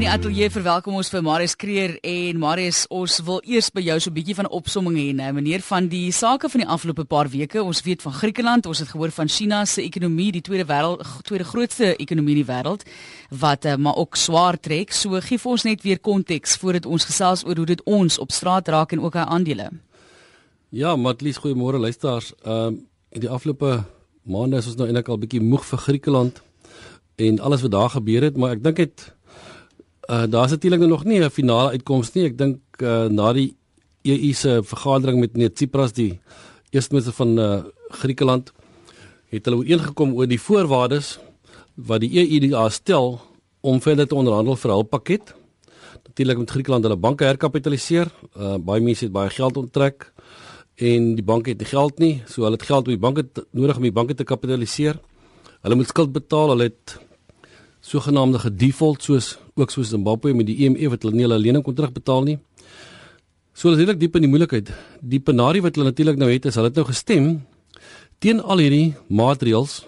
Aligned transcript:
In 0.00 0.06
die 0.06 0.12
ateljee 0.14 0.48
verwelkom 0.48 0.94
ons 0.96 1.10
vir 1.12 1.20
Marius 1.20 1.52
Kreer 1.60 1.98
en 2.08 2.38
Marius, 2.40 2.86
ons 2.88 3.18
wil 3.26 3.42
eers 3.44 3.66
by 3.68 3.82
jou 3.84 3.98
so 4.00 4.08
'n 4.08 4.14
bietjie 4.16 4.34
van 4.34 4.46
'n 4.46 4.56
opsomming 4.56 4.96
hê, 4.96 5.12
nou 5.12 5.32
meneer 5.32 5.60
van 5.60 5.88
die 5.88 6.10
sake 6.10 6.48
van 6.48 6.60
die 6.60 6.68
afgelope 6.68 7.04
paar 7.04 7.28
weke. 7.28 7.62
Ons 7.62 7.82
weet 7.82 8.00
van 8.00 8.12
Griekeland, 8.12 8.66
ons 8.66 8.78
het 8.78 8.88
gehoor 8.88 9.10
van 9.10 9.28
China 9.28 9.66
se 9.66 9.82
ekonomie, 9.82 10.32
die 10.32 10.40
tweede 10.40 10.64
wêreld 10.64 11.04
tweede 11.22 11.44
grootste 11.44 11.96
ekonomie 11.96 12.34
in 12.34 12.44
die 12.44 12.52
wêreld 12.52 12.82
wat 13.28 13.64
uh, 13.66 13.76
maar 13.76 13.96
ook 13.96 14.16
swaar 14.16 14.58
trek. 14.58 14.90
So 14.92 15.20
gee 15.20 15.38
vir 15.38 15.50
ons 15.50 15.64
net 15.64 15.82
weer 15.82 15.98
konteks 15.98 16.56
voordat 16.56 16.86
ons 16.86 17.04
gesels 17.04 17.44
oor 17.44 17.56
hoe 17.56 17.66
dit 17.66 17.82
ons 17.84 18.18
op 18.18 18.30
straat 18.30 18.68
raak 18.68 18.92
en 18.92 19.00
ook 19.00 19.16
aan 19.16 19.28
aandele. 19.28 19.68
Ja, 20.70 20.96
Matlies, 20.96 21.36
goeiemôre 21.36 21.78
luisteraars. 21.78 22.32
Ehm 22.42 22.72
uh, 22.72 22.80
in 23.10 23.20
die 23.20 23.28
afgelope 23.28 23.84
maande 24.22 24.56
is 24.56 24.66
ons 24.66 24.76
nou 24.76 24.86
eintlik 24.86 25.08
al 25.08 25.18
bietjie 25.18 25.42
moeg 25.42 25.64
vir 25.64 25.78
Griekeland 25.78 26.42
en 27.16 27.40
alles 27.40 27.60
wat 27.60 27.70
daar 27.70 27.90
gebeur 27.90 28.22
het, 28.22 28.36
maar 28.36 28.50
ek 28.50 28.62
dink 28.62 28.76
dit 28.76 29.14
Uh 30.10 30.26
daar's 30.26 30.50
natuurlik 30.50 30.80
nog 30.80 31.04
nie 31.04 31.20
'n 31.20 31.30
finale 31.30 31.70
uitkoms 31.70 32.12
nie. 32.12 32.24
Ek 32.24 32.38
dink 32.38 32.58
uh 32.82 33.06
na 33.06 33.32
die 33.32 33.56
EU 34.02 34.32
se 34.32 34.62
vergadering 34.62 35.20
met 35.20 35.32
meneer 35.32 35.52
Tsipras 35.54 35.92
die 35.92 36.20
eerste 36.70 36.94
minister 36.94 37.12
van 37.12 37.38
uh 37.38 37.62
Griekeland 37.88 38.52
het 39.28 39.44
hulle 39.44 39.56
ooreengekom 39.56 40.14
oor 40.14 40.26
die 40.26 40.40
voorwaardes 40.40 41.18
wat 41.74 42.00
die 42.00 42.10
EU 42.18 42.48
daar 42.48 42.70
stel 42.70 43.20
om 43.60 43.80
verder 43.80 44.06
te 44.08 44.14
onderhandel 44.14 44.56
vir 44.56 44.70
'n 44.70 44.74
hulppakket. 44.74 45.34
Natuurlik 46.06 46.36
moet 46.38 46.50
Griekeland 46.50 46.82
hulle 46.84 46.96
banke 46.96 47.24
herkapitaliseer. 47.24 48.10
Uh 48.36 48.58
baie 48.58 48.80
mense 48.80 49.04
het 49.04 49.12
baie 49.12 49.30
geld 49.30 49.56
onttrek 49.56 50.12
en 50.74 51.14
die 51.14 51.24
banke 51.24 51.50
het 51.50 51.58
nie 51.58 51.68
geld 51.68 51.98
nie, 51.98 52.22
so 52.26 52.42
hulle 52.42 52.56
het 52.56 52.66
geld 52.66 52.86
om 52.86 52.92
die 52.92 52.98
banke 53.06 53.28
nodig 53.52 53.76
om 53.76 53.82
die 53.82 53.92
banke 53.92 54.14
te 54.14 54.24
kapitaliseer. 54.24 54.98
Hulle 55.62 55.74
moet 55.74 55.88
skuld 55.88 56.12
betaal. 56.12 56.48
Hulle 56.48 56.62
het 56.62 56.98
sogenaamde 57.80 58.38
gedefault 58.38 59.02
soos 59.02 59.38
ook 59.56 59.70
soos 59.70 59.88
Zimbabwe 59.88 60.34
met 60.34 60.46
die 60.46 60.56
IMF 60.64 60.94
wat 60.94 61.04
hulle 61.04 61.16
nie 61.16 61.26
hulle 61.26 61.38
lening 61.40 61.64
kon 61.64 61.74
terugbetaal 61.74 62.26
nie. 62.26 62.38
So 63.54 63.68
hulle 63.68 63.78
is 63.78 63.84
redelik 63.84 64.00
diep 64.00 64.16
in 64.16 64.26
die 64.26 64.32
moeilikheid. 64.32 64.72
Die 65.00 65.20
penarie 65.20 65.62
wat 65.64 65.76
hulle 65.76 65.90
natuurlik 65.90 66.20
nou 66.20 66.28
het 66.30 66.46
is 66.48 66.58
hulle 66.60 66.70
het 66.70 66.76
nou 66.76 66.86
gestem 66.88 67.30
teen 68.20 68.40
al 68.40 68.60
hierdie 68.60 68.94
maatreëls 69.08 69.80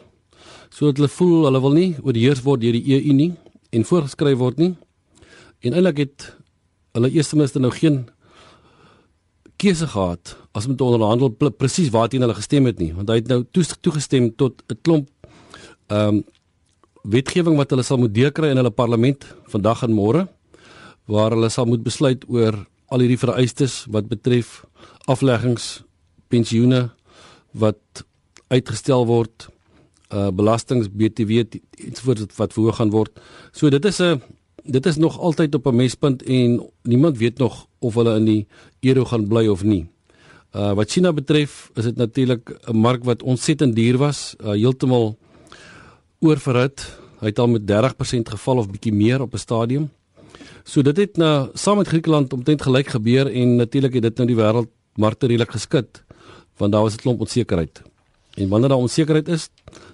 sodat 0.73 1.03
hulle 1.03 1.13
voel 1.13 1.47
hulle 1.49 1.61
wil 1.61 1.77
nie 1.77 1.91
oorheers 2.01 2.41
word 2.45 2.63
deur 2.65 2.79
die 2.79 2.97
EU 2.97 3.17
nie 3.17 3.33
en 3.73 3.85
voorgeskryf 3.85 4.39
word 4.41 4.59
nie. 4.61 4.73
En 5.61 5.77
eintlik 5.77 6.07
het 6.07 6.33
hulle 6.97 7.13
eerste 7.13 7.37
minister 7.37 7.61
nou 7.61 7.73
geen 7.77 8.07
keuse 9.61 9.87
gehad 9.87 10.37
as 10.57 10.67
om 10.67 10.77
te 10.77 10.85
onderhandel 10.85 11.31
presies 11.61 11.93
waarteen 11.93 12.25
hulle 12.25 12.37
gestem 12.37 12.67
het 12.69 12.81
nie 12.83 12.93
want 12.97 13.13
hy 13.13 13.21
het 13.21 13.29
nou 13.31 13.43
toegestem 13.53 14.33
tot 14.37 14.63
'n 14.69 14.79
klomp 14.83 15.09
ehm 15.89 16.17
um, 16.17 16.25
wetgewing 17.03 17.57
wat 17.57 17.71
hulle 17.71 17.83
sal 17.83 17.99
moet 17.99 18.15
deurkry 18.15 18.51
in 18.51 18.57
hulle 18.61 18.71
parlement 18.71 19.25
vandag 19.51 19.83
en 19.83 19.95
môre 19.95 20.27
waar 21.11 21.35
hulle 21.35 21.51
sal 21.51 21.67
moet 21.67 21.83
besluit 21.83 22.25
oor 22.29 22.65
al 22.93 23.03
hierdie 23.03 23.19
vereistes 23.19 23.83
wat 23.91 24.11
betref 24.11 24.63
afleggings, 25.11 25.83
pensioene 26.31 26.91
wat 27.59 28.05
uitgestel 28.53 29.07
word, 29.09 29.49
uh 30.13 30.29
belastings, 30.31 30.91
BTW 30.93 31.59
ensovoorts 31.89 32.37
wat 32.37 32.53
verhoog 32.53 32.79
gaan 32.79 32.93
word. 32.93 33.21
So 33.53 33.71
dit 33.71 33.85
is 33.85 34.01
'n 34.01 34.21
dit 34.65 34.87
is 34.87 34.97
nog 34.97 35.19
altyd 35.19 35.55
op 35.55 35.67
'n 35.67 35.77
mespunt 35.77 36.23
en 36.23 36.61
niemand 36.83 37.19
weet 37.19 37.39
nog 37.39 37.67
of 37.81 37.95
hulle 37.95 38.17
in 38.17 38.25
die 38.25 38.47
euro 38.81 39.05
gaan 39.05 39.27
bly 39.29 39.47
of 39.49 39.63
nie. 39.63 39.87
Uh 40.55 40.75
wat 40.75 40.91
China 40.91 41.13
betref, 41.13 41.71
is 41.75 41.85
dit 41.85 41.97
natuurlik 41.97 42.51
'n 42.69 42.77
mark 42.77 43.05
wat 43.05 43.23
ontsettend 43.23 43.75
duur 43.75 43.99
was, 43.99 44.35
uh 44.41 44.51
heeltemal 44.51 45.17
oorverhit. 46.23 46.87
Hy 47.21 47.31
het 47.31 47.39
al 47.39 47.51
met 47.53 47.67
30% 47.67 48.33
geval 48.35 48.63
of 48.63 48.71
bietjie 48.71 48.93
meer 48.93 49.21
op 49.21 49.35
'n 49.35 49.39
stadium. 49.39 49.91
So 50.65 50.83
dit 50.83 50.97
het 50.97 51.17
nou 51.17 51.51
saam 51.55 51.77
met 51.77 51.89
Griekeland 51.89 52.33
omtrent 52.33 52.63
gelyk 52.63 52.89
gebeur 52.89 53.27
en 53.27 53.57
natuurlik 53.57 53.95
het 53.95 54.03
dit 54.03 54.17
nou 54.17 54.27
die 54.27 54.37
wêreldmarkte 54.37 55.27
redelik 55.27 55.51
geskit 55.51 56.03
want 56.57 56.73
daar 56.73 56.83
was 56.83 56.95
'n 56.95 57.03
klomp 57.03 57.21
onsekerheid. 57.21 57.83
En 58.35 58.49
wanneer 58.49 58.69
daar 58.69 58.79
onsekerheid 58.79 59.29
is, 59.29 59.49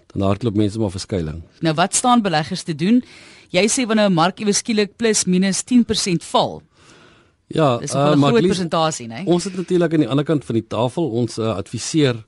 dan 0.06 0.26
hardloop 0.26 0.54
mense 0.54 0.78
maar 0.78 0.90
verskuiling. 0.90 1.42
Nou 1.60 1.74
wat 1.74 1.94
staan 1.94 2.22
beleggers 2.22 2.62
te 2.62 2.74
doen? 2.74 3.04
Jy 3.48 3.68
sê 3.68 3.86
wanneer 3.86 4.08
'n 4.10 4.12
mark 4.12 4.38
iewes 4.38 4.56
skielik 4.56 4.96
plus 4.96 5.24
minus 5.24 5.62
10% 5.62 6.24
val. 6.24 6.62
Ja, 7.46 7.78
dis 7.78 7.92
'n 7.92 7.96
uh, 7.96 8.12
groot 8.12 8.46
persentasie, 8.46 9.06
né? 9.06 9.24
Ons 9.24 9.44
het 9.44 9.56
natuurlik 9.56 9.92
aan 9.92 10.00
die 10.00 10.08
ander 10.08 10.24
kant 10.24 10.44
van 10.44 10.54
die 10.54 10.66
tafel 10.66 11.10
ons 11.10 11.38
uh, 11.38 11.56
adviseer 11.56 12.24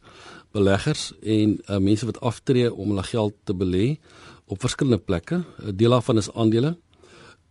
beleggers 0.52 1.12
en 1.22 1.58
uh, 1.68 1.78
mense 1.78 2.06
wat 2.06 2.20
aftree 2.20 2.74
om 2.74 2.88
hulle 2.92 3.02
geld 3.02 3.34
te 3.44 3.54
belê 3.54 3.98
op 4.46 4.60
verskillende 4.60 4.98
plekke. 4.98 5.44
'n 5.62 5.76
Deel 5.76 5.90
daarvan 5.90 6.18
is 6.18 6.32
aandele. 6.32 6.76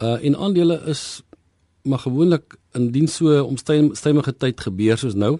Uh 0.04 0.26
en 0.26 0.36
aandele 0.36 0.82
is 0.86 1.22
maar 1.82 2.00
gewoonlik 2.00 2.58
indien 2.72 3.08
so 3.08 3.44
omstymige 3.44 4.38
tyd 4.38 4.62
gebeur 4.62 4.98
soos 4.98 5.16
nou, 5.16 5.38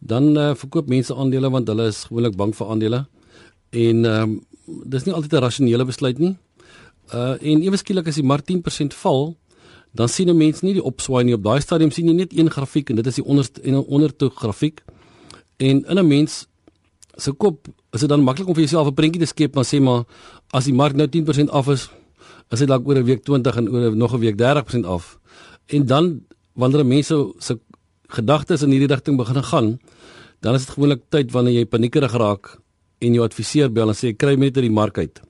dan 0.00 0.36
uh, 0.38 0.54
verkoop 0.54 0.88
mense 0.88 1.14
aandele 1.14 1.50
want 1.50 1.68
hulle 1.68 1.86
is 1.86 2.04
gewoonlik 2.04 2.36
bang 2.36 2.56
vir 2.56 2.66
aandele. 2.66 3.06
En 3.70 4.04
ehm 4.04 4.22
um, 4.22 4.40
dis 4.86 5.04
nie 5.04 5.14
altyd 5.14 5.32
'n 5.32 5.42
rasionele 5.42 5.84
besluit 5.84 6.18
nie. 6.18 6.36
Uh 7.14 7.34
en 7.40 7.62
ewe 7.62 7.76
skielik 7.76 8.06
as 8.06 8.14
die 8.14 8.24
mark 8.24 8.46
10% 8.50 8.94
val, 8.94 9.36
dan 9.92 10.08
sien 10.08 10.28
'n 10.28 10.36
mens 10.36 10.60
nie 10.60 10.72
die 10.72 10.82
opswaai 10.82 11.24
nie 11.24 11.34
op 11.34 11.42
daai 11.42 11.60
stadium 11.60 11.90
sien 11.90 12.06
jy 12.06 12.14
net 12.14 12.38
een 12.38 12.50
grafiek 12.50 12.90
en 12.90 12.96
dit 12.96 13.06
is 13.06 13.14
die 13.14 13.24
onderste 13.24 13.60
en 13.60 13.74
ondertoe 13.74 14.30
grafiek. 14.30 14.82
En 15.56 15.84
in 15.84 15.98
'n 15.98 16.06
mens 16.06 16.46
se 17.16 17.32
kop 17.32 17.68
is 17.92 18.00
dit 18.00 18.08
dan 18.08 18.22
maklik 18.24 18.48
om 18.48 18.54
vir 18.54 18.64
jouself 18.64 18.88
'n 18.88 18.94
prentjie 18.94 19.20
te 19.20 19.26
skep 19.26 19.54
maar 19.54 19.64
sê 19.64 19.80
maar 19.80 20.04
as 20.52 20.64
die 20.64 20.74
mark 20.74 20.94
nou 20.94 21.08
10% 21.08 21.50
af 21.50 21.68
is, 21.68 21.90
is 22.50 22.58
dit 22.58 22.68
dalk 22.68 22.86
oor 22.86 22.96
'n 22.96 23.04
week 23.04 23.24
20 23.24 23.56
en 23.56 23.68
oor 23.68 23.96
nog 23.96 24.14
'n 24.14 24.20
week 24.20 24.36
30% 24.36 24.86
af. 24.86 25.18
En 25.66 25.86
dan 25.86 26.22
wanneer 26.54 26.86
mense 26.86 27.32
se 27.38 27.58
gedagtes 28.08 28.62
in 28.62 28.70
hierdie 28.70 28.88
rigting 28.88 29.16
begin 29.16 29.42
gaan, 29.42 29.78
dan 30.40 30.54
is 30.54 30.66
dit 30.66 30.74
gewoonlik 30.74 31.02
tyd 31.08 31.32
wanneer 31.32 31.54
jy 31.54 31.64
paniekerig 31.64 32.12
raak 32.12 32.58
en 32.98 33.14
jou 33.14 33.24
adviseur 33.24 33.72
bel 33.72 33.88
en 33.88 33.94
sê 33.94 34.16
kry 34.16 34.36
met 34.36 34.56
uit 34.56 34.64
die 34.64 34.70
mark 34.70 34.98
uit. 34.98 35.20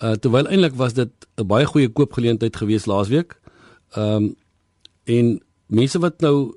Uh 0.00 0.14
terwyl 0.16 0.48
eintlik 0.48 0.74
was 0.74 0.92
dit 0.92 1.10
'n 1.36 1.46
baie 1.46 1.66
goeie 1.66 1.88
koopgeleentheid 1.88 2.56
gewees 2.56 2.86
laasweek. 2.86 3.40
Ehm 3.96 4.16
um, 4.16 4.34
en 5.04 5.40
mense 5.66 5.98
wat 5.98 6.20
nou 6.20 6.54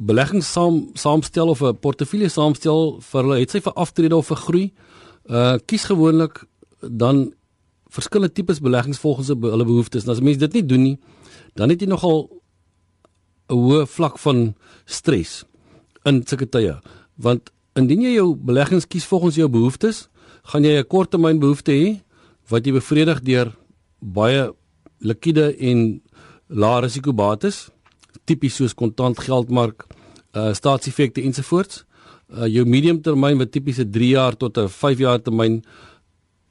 beleggings 0.00 0.48
saam 0.52 0.90
saamstel 0.94 1.48
of 1.48 1.62
'n 1.62 1.76
portefeulje 1.76 2.28
saamstel 2.28 3.00
vir 3.00 3.22
hulle 3.22 3.40
het 3.40 3.50
sy 3.50 3.60
vir 3.60 3.72
aftrede 3.72 4.16
of 4.16 4.26
vir 4.26 4.36
groei. 4.36 4.72
Uh 5.28 5.58
kies 5.66 5.84
gewoonlik 5.84 6.44
dan 6.80 7.34
verskillende 7.90 8.32
tipes 8.32 8.60
beleggings 8.60 8.98
volgens 8.98 9.28
hulle 9.28 9.64
behoeftes. 9.64 10.04
En 10.04 10.10
as 10.10 10.20
mense 10.20 10.38
dit 10.38 10.52
nie 10.52 10.66
doen 10.66 10.82
nie, 10.82 10.98
dan 11.54 11.68
het 11.68 11.80
jy 11.80 11.88
nogal 11.88 12.30
'n 13.48 13.54
hoë 13.54 13.86
vlak 13.86 14.18
van 14.18 14.54
stres 14.86 15.44
in 16.04 16.22
sulke 16.26 16.48
tye. 16.48 16.80
Want 17.16 17.50
indien 17.74 18.02
jy 18.02 18.14
jou 18.14 18.36
beleggings 18.36 18.86
kies 18.86 19.04
volgens 19.04 19.34
jou 19.34 19.48
behoeftes, 19.48 20.08
gaan 20.44 20.64
jy 20.64 20.78
'n 20.78 20.86
korttermyn 20.86 21.38
behoefte 21.38 21.72
hê 21.72 22.00
wat 22.48 22.64
jy 22.64 22.72
bevredig 22.72 23.20
deur 23.22 23.56
baie 24.00 24.52
likwide 24.98 25.56
en 25.58 26.02
lae 26.48 26.80
risiko 26.80 27.12
bates 27.12 27.70
tipies 28.30 28.58
soos 28.60 28.74
kontant 28.78 29.18
geldmark, 29.26 29.86
uh 30.38 30.52
staatseffekte 30.54 31.22
ensovoorts. 31.26 31.84
Uh 32.30 32.46
jou 32.46 32.64
mediumtermyn 32.64 33.38
wat 33.42 33.52
tipies 33.52 33.80
'n 33.82 33.90
3 33.90 34.10
jaar 34.14 34.36
tot 34.36 34.58
'n 34.58 34.68
5 34.68 34.98
jaar 34.98 35.18
termyn 35.18 35.62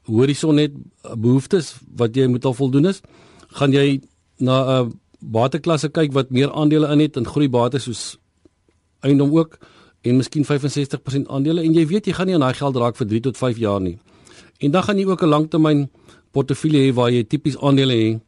horison 0.10 0.56
net 0.56 0.74
uh, 0.74 1.16
behoeftes 1.16 1.76
wat 1.96 2.16
jy 2.16 2.28
moet 2.28 2.46
al 2.46 2.58
voldoen 2.58 2.90
is, 2.90 3.02
gaan 3.60 3.74
jy 3.74 4.02
na 4.40 4.56
'n 4.64 4.88
uh, 4.88 4.92
bateklasse 5.20 5.90
kyk 5.90 6.14
wat 6.14 6.32
meer 6.32 6.52
aandele 6.52 6.88
in 6.92 7.00
het 7.00 7.18
en 7.18 7.26
groeibates 7.26 7.84
soos 7.84 8.18
eiendom 9.04 9.32
ook 9.36 9.60
en 10.02 10.16
miskien 10.18 10.46
65% 10.48 11.28
aandele 11.28 11.64
en 11.64 11.74
jy 11.74 11.86
weet 11.88 12.08
jy 12.08 12.14
gaan 12.16 12.28
nie 12.28 12.36
aan 12.36 12.46
daai 12.48 12.56
geld 12.56 12.76
raak 12.76 12.96
vir 12.96 13.08
3 13.08 13.20
tot 13.28 13.38
5 13.38 13.58
jaar 13.58 13.82
nie. 13.82 13.98
En 14.60 14.72
dan 14.72 14.84
gaan 14.84 14.98
jy 14.98 15.06
ook 15.06 15.24
'n 15.24 15.34
langtermyn 15.36 15.90
portefeulje 16.32 16.80
hê 16.80 16.94
waar 16.94 17.12
jy 17.12 17.24
tipies 17.24 17.58
aandele 17.58 17.94
het. 17.94 18.22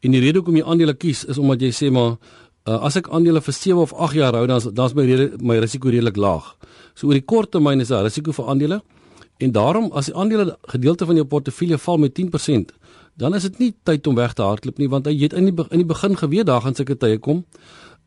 En 0.00 0.10
die 0.10 0.20
rede 0.20 0.38
hoekom 0.38 0.56
jy 0.56 0.64
aandele 0.64 0.94
kies 0.94 1.24
is 1.24 1.38
omdat 1.38 1.60
jy 1.60 1.70
sê 1.72 1.90
maar 1.90 2.16
Uh, 2.66 2.80
as 2.82 2.96
ek 2.98 3.06
aandele 3.14 3.40
vir 3.40 3.54
7 3.54 3.78
of 3.78 3.92
8 3.94 4.16
jaar 4.18 4.34
hou, 4.34 4.46
dan 4.50 4.60
dan 4.74 4.86
is 4.86 4.94
my 4.98 5.04
rede, 5.06 5.38
my 5.38 5.58
risiko 5.62 5.88
redelik 5.88 6.16
laag. 6.16 6.56
So 6.94 7.06
oor 7.06 7.14
die 7.14 7.22
kort 7.22 7.52
termyn 7.54 7.80
is 7.80 7.92
daar 7.94 8.02
risiko 8.02 8.32
vir 8.32 8.48
aandele. 8.50 8.80
En 9.38 9.52
daarom 9.52 9.92
as 9.92 10.08
die 10.10 10.16
aandele 10.16 10.56
gedeelte 10.72 11.06
van 11.06 11.14
jou 11.14 11.26
portefeulje 11.30 11.78
val 11.78 11.98
met 12.02 12.18
10%, 12.18 12.72
dan 13.14 13.34
is 13.34 13.42
dit 13.42 13.58
nie 13.58 13.70
tyd 13.84 14.06
om 14.06 14.16
weg 14.18 14.34
te 14.34 14.42
hardloop 14.42 14.78
nie 14.78 14.88
want 14.88 15.06
jy 15.06 15.22
het 15.22 15.36
in 15.36 15.48
die 15.50 15.66
in 15.70 15.84
die 15.84 15.88
begin 15.88 16.16
geweet 16.16 16.46
daar 16.50 16.64
gaan 16.64 16.74
sulke 16.74 16.96
tye 16.98 17.18
kom. 17.18 17.44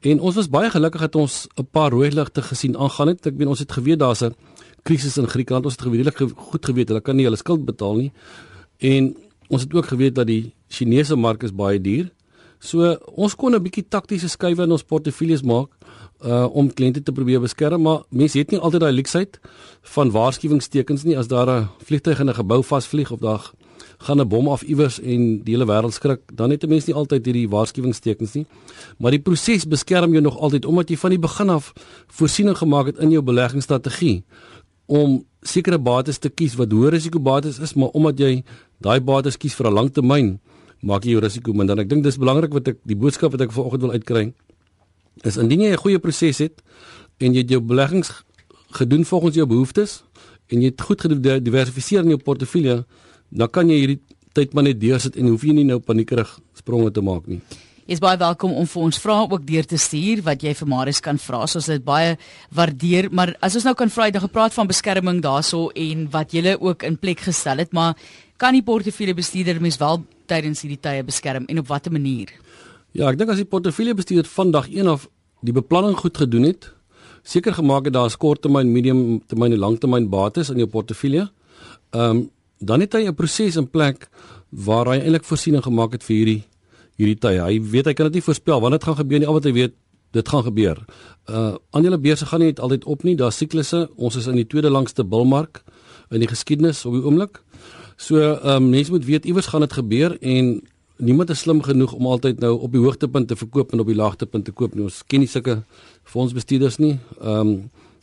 En 0.01 0.19
ons 0.19 0.35
was 0.35 0.47
baie 0.51 0.69
gelukkig 0.71 1.01
dat 1.07 1.15
ons 1.15 1.47
'n 1.55 1.67
paar 1.71 1.91
rooi 1.91 2.11
ligte 2.11 2.41
gesien 2.41 2.77
aangaan 2.77 3.07
het. 3.07 3.25
Ek 3.27 3.37
bedoel 3.37 3.55
ons 3.55 3.59
het 3.59 3.71
geweet 3.71 3.99
daar's 3.99 4.23
'n 4.23 4.35
krisis 4.83 5.17
in 5.17 5.27
Griekeland. 5.27 5.65
Ons 5.65 5.75
het 5.75 5.85
redelik 5.87 6.17
goed 6.35 6.65
geweet 6.65 6.87
hulle 6.87 7.01
kan 7.01 7.15
nie 7.15 7.25
hulle 7.25 7.37
skuld 7.37 7.65
betaal 7.65 7.95
nie. 7.95 8.11
En 8.79 9.15
ons 9.47 9.61
het 9.61 9.73
ook 9.73 9.85
geweet 9.85 10.15
dat 10.15 10.27
die 10.27 10.53
Chinese 10.67 11.15
mark 11.15 11.43
is 11.43 11.51
baie 11.51 11.81
duur. 11.81 12.11
So 12.59 12.97
ons 13.15 13.35
kon 13.35 13.55
'n 13.55 13.63
bietjie 13.63 13.87
taktiese 13.87 14.27
skuwe 14.27 14.63
in 14.63 14.71
ons 14.71 14.83
portefeuilles 14.83 15.43
maak 15.43 15.69
uh 16.19 16.47
om 16.51 16.67
kliënte 16.67 17.03
te 17.03 17.11
probeer 17.11 17.39
beskerm, 17.39 17.81
maar 17.81 18.03
mense 18.09 18.37
het 18.37 18.51
nie 18.51 18.59
altyd 18.59 18.81
daai 18.81 18.91
leksheid 18.91 19.39
van 19.95 20.11
waarskuwingstekens 20.11 21.03
nie 21.03 21.17
as 21.17 21.27
daar 21.27 21.47
'n 21.49 21.69
vliegtuig 21.83 22.19
in 22.19 22.29
'n 22.29 22.35
gebou 22.35 22.63
vasvlieg 22.63 23.11
of 23.11 23.19
daar 23.19 23.51
gaan 23.99 24.19
'n 24.19 24.27
bom 24.27 24.47
af 24.47 24.61
iewers 24.61 24.99
en 24.99 25.43
die 25.43 25.55
hele 25.55 25.65
wêreld 25.65 25.93
skrik, 25.93 26.21
dan 26.35 26.49
het 26.49 26.63
'n 26.63 26.69
mens 26.69 26.85
nie 26.85 26.95
altyd 26.95 27.25
hierdie 27.25 27.49
waarskuwingstekens 27.49 28.33
nie. 28.33 28.45
Maar 28.97 29.11
die 29.11 29.19
proses 29.19 29.67
beskerm 29.67 30.11
jou 30.11 30.21
nog 30.21 30.37
altyd 30.37 30.65
omdat 30.65 30.89
jy 30.89 30.97
van 30.97 31.09
die 31.09 31.19
begin 31.19 31.49
af 31.49 31.73
voorsiening 32.07 32.57
gemaak 32.57 32.85
het 32.85 32.97
in 32.97 33.11
jou 33.11 33.21
beleggingsstrategie 33.21 34.23
om 34.85 35.25
sekere 35.41 35.77
bates 35.77 36.17
te 36.17 36.29
kies 36.29 36.55
wat 36.55 36.71
hoë 36.71 36.89
risiko 36.89 37.19
bates 37.19 37.59
is, 37.59 37.73
maar 37.73 37.89
omdat 37.89 38.19
jy 38.19 38.43
daai 38.81 38.99
bates 38.99 39.37
kies 39.37 39.55
vir 39.55 39.67
'n 39.67 39.73
langtermyn, 39.73 40.39
maak 40.81 41.03
jy 41.03 41.17
jou 41.17 41.23
risiko 41.23 41.53
minder. 41.53 41.79
Ek 41.79 41.89
dink 41.89 42.03
dis 42.03 42.17
belangrik 42.17 42.53
wat 42.55 42.67
ek 42.67 42.77
die 42.87 42.95
boodskap 42.95 43.31
wat 43.35 43.41
ek 43.41 43.51
vanoggend 43.51 43.81
wil 43.81 43.91
uitkry 43.91 44.33
is 45.27 45.37
indien 45.37 45.61
jy 45.61 45.71
'n 45.71 45.83
goeie 45.83 45.99
proses 45.99 46.37
het 46.37 46.61
en 47.19 47.33
jy 47.33 47.43
het 47.43 47.49
jou 47.49 47.59
beleggings 47.59 48.23
gedoen 48.71 49.05
volgens 49.05 49.35
jou 49.35 49.45
behoeftes 49.45 50.03
en 50.47 50.61
jy 50.61 50.71
het 50.71 50.81
goed 50.81 51.01
gediversifiseer 51.01 52.03
in 52.03 52.15
jou 52.15 52.21
portefeulje, 52.23 52.85
dan 53.29 53.49
kan 53.49 53.69
jy 53.69 53.75
hierdie 53.75 53.99
tyd 54.33 54.53
maar 54.53 54.63
net 54.63 54.79
deursit 54.79 55.17
en 55.17 55.27
hoef 55.27 55.43
jy 55.43 55.53
nie 55.53 55.65
nou 55.67 55.79
paniekerig 55.79 56.39
spronge 56.57 56.91
te 56.91 57.01
maak 57.01 57.27
nie. 57.27 57.41
Jy 57.89 57.97
is 57.97 58.03
baie 58.03 58.17
welkom 58.21 58.53
om 58.53 58.67
vir 58.69 58.81
ons 58.85 58.99
vrae 59.01 59.25
ook 59.25 59.45
deur 59.47 59.65
te 59.65 59.77
stuur 59.77 60.21
wat 60.21 60.43
jy 60.43 60.53
vir 60.53 60.67
Marius 60.67 60.99
kan 61.01 61.17
vra. 61.17 61.41
Ons 61.41 61.65
dit 61.65 61.83
baie 61.83 62.17
waardeer, 62.53 63.09
maar 63.11 63.33
as 63.41 63.55
ons 63.55 63.65
nou 63.65 63.73
kan 63.73 63.89
vra, 63.89 64.05
jy 64.05 64.13
het 64.13 64.21
gepraat 64.21 64.53
van 64.53 64.69
beskerming 64.69 65.23
daarso 65.25 65.71
en 65.73 66.05
wat 66.13 66.33
jy 66.33 66.53
ook 66.59 66.83
in 66.83 66.97
plek 66.97 67.19
gestel 67.19 67.57
het, 67.57 67.73
maar 67.73 67.97
kan 68.37 68.53
die 68.53 68.61
portefeuljebestuurder 68.61 69.61
mens 69.61 69.79
wel 69.81 70.03
tydens 70.29 70.63
hierdie 70.63 70.79
tye 70.81 71.03
beskerm 71.07 71.47
en 71.49 71.61
op 71.61 71.69
watter 71.71 71.93
manier? 71.93 72.31
Ja, 72.95 73.09
ek 73.11 73.19
dink 73.19 73.29
as 73.33 73.41
die 73.41 73.49
portefeuljebestuurder 73.49 74.29
vandag 74.29 74.69
een 74.73 74.89
of 74.89 75.07
die 75.45 75.55
beplanning 75.55 75.97
goed 75.99 76.17
gedoen 76.17 76.47
het, 76.49 76.71
seker 77.23 77.53
gemaak 77.53 77.89
het 77.89 77.95
daar 77.95 78.09
is 78.09 78.17
korttermyn, 78.17 78.71
mediumtermyn 78.73 79.55
en 79.55 79.63
langtermyn 79.65 80.09
bates 80.09 80.49
in 80.53 80.61
jou 80.63 80.69
portefeulje. 80.69 81.29
Ehm 81.93 82.17
um, 82.17 82.27
dan 82.59 82.81
het 82.83 82.93
hy 82.93 83.07
'n 83.07 83.15
proses 83.15 83.55
in 83.55 83.69
plek 83.69 84.09
waar 84.51 84.85
hy 84.85 84.99
eintlik 84.99 85.23
voorsiening 85.23 85.63
gemaak 85.63 85.91
het 85.91 86.03
vir 86.03 86.15
hierdie 86.15 86.43
hierdie 86.99 87.19
tye. 87.19 87.39
Hy 87.39 87.61
weet 87.61 87.85
hy 87.85 87.93
kan 87.93 88.05
dit 88.09 88.19
nie 88.19 88.25
voorspel 88.25 88.59
wanneer 88.59 88.79
dit 88.79 88.87
gaan 88.87 88.99
gebeur 88.99 89.19
nie, 89.19 89.27
al 89.27 89.33
wat 89.33 89.47
hy 89.47 89.53
weet 89.53 89.75
dit 90.11 90.29
gaan 90.29 90.43
gebeur. 90.43 90.85
Uh 91.29 91.55
aandelebeurse 91.71 92.25
gaan 92.25 92.39
nie 92.43 92.55
altyd 92.59 92.85
op 92.85 93.03
nie, 93.03 93.15
daar's 93.15 93.37
siklusse. 93.37 93.89
Ons 93.95 94.15
is 94.15 94.27
in 94.27 94.35
die 94.35 94.47
tweede 94.47 94.69
langste 94.69 95.03
bilmark 95.03 95.63
in 96.11 96.19
die 96.19 96.27
geskiedenis 96.27 96.85
op 96.85 96.93
die 96.93 97.03
oomblik. 97.05 97.41
So 97.99 98.15
ehm 98.15 98.63
um, 98.63 98.69
mense 98.71 98.91
moet 98.91 99.05
weet 99.05 99.25
iewers 99.27 99.49
gaan 99.51 99.65
dit 99.65 99.73
gebeur 99.73 100.15
en 100.21 100.61
niemand 100.97 101.29
is 101.29 101.39
slim 101.39 101.61
genoeg 101.63 101.93
om 101.93 102.05
altyd 102.07 102.39
nou 102.39 102.53
op 102.59 102.71
die 102.71 102.79
hoogtepunt 102.79 103.27
te 103.27 103.35
verkoop 103.35 103.71
en 103.71 103.79
op 103.83 103.87
die 103.91 103.95
laagtepunt 103.95 104.45
te 104.45 104.51
koop 104.51 104.75
nie. 104.75 104.85
Ons 104.87 105.01
ken 105.07 105.19
nie 105.19 105.27
sulke 105.27 105.57
fondsbestuurders 106.07 106.79
nie. 106.79 106.95
Ehm 107.19 107.39
um, 107.39 107.57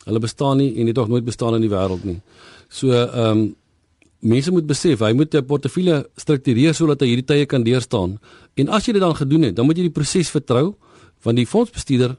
hulle 0.07 0.21
bestaan 0.23 0.61
nie 0.61 0.69
en 0.79 0.87
het 0.87 0.97
nog 0.97 1.09
nooit 1.09 1.25
bestaan 1.25 1.57
in 1.57 1.65
die 1.65 1.71
wêreld 1.73 2.05
nie. 2.05 2.19
So 2.69 2.93
ehm 2.93 3.39
um, 3.39 3.47
mense 4.21 4.53
moet 4.53 4.67
besef, 4.67 5.01
hy 5.01 5.13
moet 5.13 5.35
'n 5.35 5.47
portefeulje 5.47 6.09
struktureer 6.17 6.75
sodat 6.75 7.01
hy 7.01 7.07
hierdie 7.07 7.27
tye 7.27 7.47
kan 7.47 7.63
deurstaan. 7.65 8.19
En 8.55 8.69
as 8.69 8.87
jy 8.87 8.93
dit 8.93 9.03
dan 9.03 9.17
gedoen 9.17 9.43
het, 9.43 9.57
dan 9.57 9.67
moet 9.67 9.77
jy 9.77 9.89
die 9.89 9.97
proses 10.01 10.31
vertrou 10.31 10.75
want 11.23 11.37
die 11.37 11.47
fondsbestuurder 11.47 12.17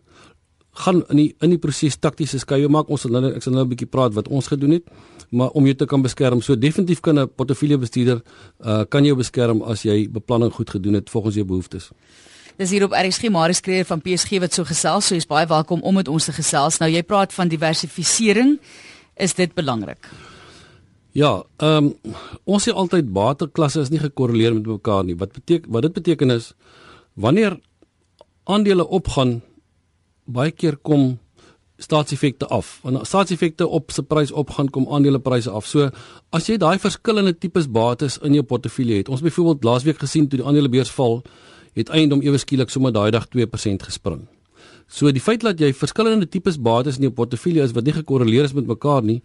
gaan 0.77 1.01
in 1.09 1.21
die 1.21 1.29
in 1.41 1.53
die 1.53 1.59
proses 1.61 1.97
taktiese 1.97 2.39
skuwe 2.39 2.69
maak. 2.69 2.89
Ons 2.93 3.05
sal 3.05 3.15
nou 3.15 3.31
ek 3.33 3.43
sal 3.43 3.53
nou 3.53 3.63
'n 3.65 3.69
bietjie 3.69 3.89
praat 3.89 4.13
wat 4.13 4.27
ons 4.27 4.47
gedoen 4.47 4.71
het, 4.77 4.85
maar 5.29 5.49
om 5.49 5.65
jou 5.65 5.75
te 5.75 5.85
kan 5.85 6.01
beskerm. 6.01 6.41
So 6.41 6.55
definitief 6.55 7.01
kan 7.01 7.19
'n 7.19 7.27
portefeuljebestuurder 7.27 8.21
uh 8.65 8.83
kan 8.89 9.03
jou 9.03 9.15
beskerm 9.15 9.61
as 9.61 9.83
jy 9.83 10.07
beplanning 10.09 10.53
goed 10.53 10.69
gedoen 10.69 10.93
het 10.93 11.09
volgens 11.09 11.35
jou 11.35 11.45
behoeftes. 11.45 11.89
Dis 12.57 12.69
hier 12.69 12.83
op 12.83 12.91
RSG 12.91 13.29
Marius 13.29 13.59
Kreer 13.61 13.85
van 13.85 14.01
PSG 14.01 14.39
wat 14.39 14.53
so 14.53 14.63
gesels. 14.63 15.07
So 15.07 15.15
jy's 15.15 15.27
baie 15.27 15.45
welkom 15.47 15.81
om 15.81 15.93
met 15.93 16.07
ons 16.07 16.25
te 16.25 16.31
gesels. 16.31 16.79
Nou 16.79 16.91
jy 16.91 17.03
praat 17.03 17.33
van 17.33 17.47
diversifisering. 17.47 18.59
Is 19.15 19.33
dit 19.33 19.53
belangrik? 19.53 20.09
Ja, 21.11 21.43
ehm 21.57 21.85
um, 21.85 22.15
ons 22.43 22.67
sê 22.67 22.73
altyd 22.73 23.13
bateklasse 23.13 23.81
is 23.81 23.89
nie 23.89 23.99
gekorreleer 23.99 24.53
met 24.53 24.65
mekaar 24.65 25.03
nie. 25.03 25.15
Wat 25.15 25.31
beteken 25.31 25.71
wat 25.71 25.81
dit 25.81 25.93
beteken 25.93 26.31
is 26.31 26.53
wanneer 27.13 27.59
aandele 28.43 28.87
opgaan 28.87 29.41
baie 30.27 30.51
keer 30.51 30.77
kom 30.77 31.17
staatseffekte 31.77 32.47
af. 32.53 32.79
Wanneer 32.83 33.05
staatseffekte 33.05 33.67
op 33.67 33.91
se 33.91 34.03
prys 34.03 34.31
opgaan 34.31 34.69
kom 34.69 34.87
aandelepryse 34.89 35.49
af. 35.49 35.67
So 35.67 35.89
as 36.33 36.47
jy 36.49 36.57
daai 36.61 36.77
verskillende 36.81 37.35
tipes 37.37 37.69
bates 37.69 38.17
in 38.25 38.33
jou 38.37 38.43
portefeulje 38.43 39.01
het. 39.01 39.09
Ons 39.09 39.21
byvoorbeeld 39.21 39.63
laasweek 39.63 40.01
gesien 40.01 40.27
toe 40.27 40.41
die 40.41 40.47
aandelebeurs 40.47 40.91
val, 40.91 41.21
het 41.77 41.91
eiendom 41.93 42.23
ewe 42.25 42.39
skielik 42.41 42.73
sommer 42.73 42.93
daai 42.95 43.11
dag 43.13 43.27
2% 43.29 43.85
gespring. 43.85 44.25
So 44.87 45.11
die 45.11 45.21
feit 45.21 45.43
dat 45.43 45.59
jy 45.59 45.73
verskillende 45.75 46.29
tipes 46.31 46.57
bates 46.63 46.97
in 46.97 47.09
jou 47.09 47.13
portefeulje 47.13 47.65
is 47.67 47.73
wat 47.75 47.85
nie 47.85 47.93
gekorreleer 47.93 48.47
is 48.47 48.55
met 48.55 48.67
mekaar 48.67 49.03
nie, 49.03 49.19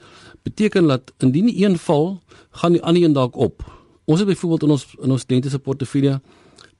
beteken 0.44 0.90
dat 0.90 1.12
indien 1.22 1.48
die 1.48 1.62
een 1.62 1.78
val, 1.78 2.18
gaan 2.60 2.74
die 2.76 2.82
ander 2.82 3.06
een 3.06 3.14
dalk 3.16 3.38
op. 3.38 3.62
Ons 4.04 4.20
het 4.20 4.28
byvoorbeeld 4.28 4.66
in 4.66 4.74
ons 4.74 4.86
in 4.98 5.14
ons 5.14 5.24
kliënte 5.24 5.50
se 5.50 5.62
portefeulje 5.62 6.18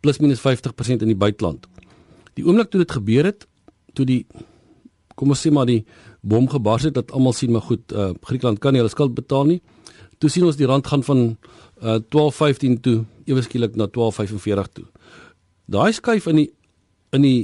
plus 0.02 0.18
minus 0.18 0.42
50% 0.42 1.06
in 1.06 1.12
die 1.14 1.18
buiteland. 1.18 1.68
Die 2.34 2.44
oomblik 2.44 2.72
toe 2.72 2.82
dit 2.82 2.92
gebeur 2.92 3.28
het, 3.30 3.46
toe 3.92 4.06
die 4.06 4.26
kom 5.14 5.28
ons 5.28 5.42
sê 5.44 5.50
maar 5.52 5.66
die 5.66 5.84
bom 6.20 6.48
gebars 6.48 6.82
het 6.88 6.94
dat 6.94 7.12
almal 7.12 7.32
sien 7.32 7.52
maar 7.52 7.62
goed, 7.62 7.92
uh, 7.92 8.12
Griekeland 8.22 8.58
kan 8.58 8.72
nie 8.72 8.80
hulle 8.80 8.90
skuld 8.90 9.14
betaal 9.14 9.44
nie. 9.44 9.60
Toe 10.18 10.30
sien 10.30 10.44
ons 10.46 10.56
die 10.56 10.66
rand 10.66 10.86
gaan 10.86 11.02
van 11.02 11.36
uh, 11.82 11.98
12.15 12.14 12.80
toe 12.80 13.04
ewe 13.26 13.42
skielik 13.42 13.76
na 13.76 13.86
12.45 13.86 14.72
toe 14.72 14.86
daai 15.72 15.92
skuif 15.92 16.28
in 16.30 16.42
die 16.42 16.50
in 17.12 17.24
die 17.26 17.40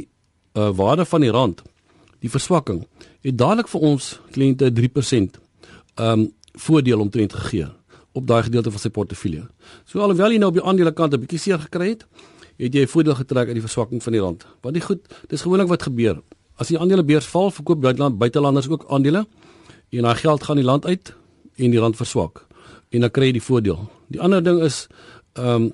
uh, 0.56 0.70
waarde 0.72 1.04
van 1.04 1.20
die 1.20 1.32
rand, 1.32 1.60
die 2.24 2.30
verswakking, 2.32 2.86
het 3.26 3.36
dadelik 3.36 3.68
vir 3.68 3.82
ons 3.84 4.14
kliënte 4.32 4.70
3% 4.74 5.36
um 6.00 6.30
voordeel 6.58 7.02
omtrent 7.04 7.34
gegee 7.36 7.68
op 8.16 8.24
daai 8.26 8.42
gedeelte 8.46 8.72
van 8.72 8.82
sy 8.82 8.90
portefeulje. 8.90 9.44
So 9.86 10.00
alhoewel 10.02 10.32
jy 10.34 10.40
nou 10.42 10.48
op 10.50 10.56
die 10.56 10.64
aandelekant 10.64 11.14
'n 11.14 11.20
bietjie 11.20 11.38
seer 11.38 11.60
gekry 11.60 11.90
het, 11.90 12.06
het 12.58 12.74
jy 12.74 12.86
voordeel 12.86 13.14
getrek 13.14 13.48
uit 13.48 13.58
die 13.60 13.66
verswakking 13.66 14.02
van 14.02 14.12
die 14.12 14.20
rand. 14.20 14.46
Want 14.62 14.74
die 14.74 14.82
goed, 14.82 15.04
dis 15.28 15.42
gewoonlik 15.42 15.68
wat 15.68 15.82
gebeur. 15.82 16.22
As 16.58 16.70
die 16.72 16.78
aandelebeurs 16.78 17.28
val, 17.30 17.52
verkoop 17.54 17.80
buiteland 17.80 18.18
buitelanders 18.18 18.68
ook 18.68 18.88
aandele 18.90 19.26
en 19.90 20.04
daai 20.04 20.18
geld 20.18 20.42
gaan 20.44 20.58
die 20.58 20.66
land 20.66 20.86
uit 20.86 21.14
en 21.56 21.70
die 21.70 21.80
rand 21.80 21.96
verswak 21.96 22.44
en 22.90 23.04
dan 23.04 23.12
kry 23.12 23.28
jy 23.28 23.36
die 23.38 23.44
voordeel. 23.44 23.82
Die 24.12 24.20
ander 24.20 24.42
ding 24.44 24.60
is 24.64 24.86
um 25.38 25.70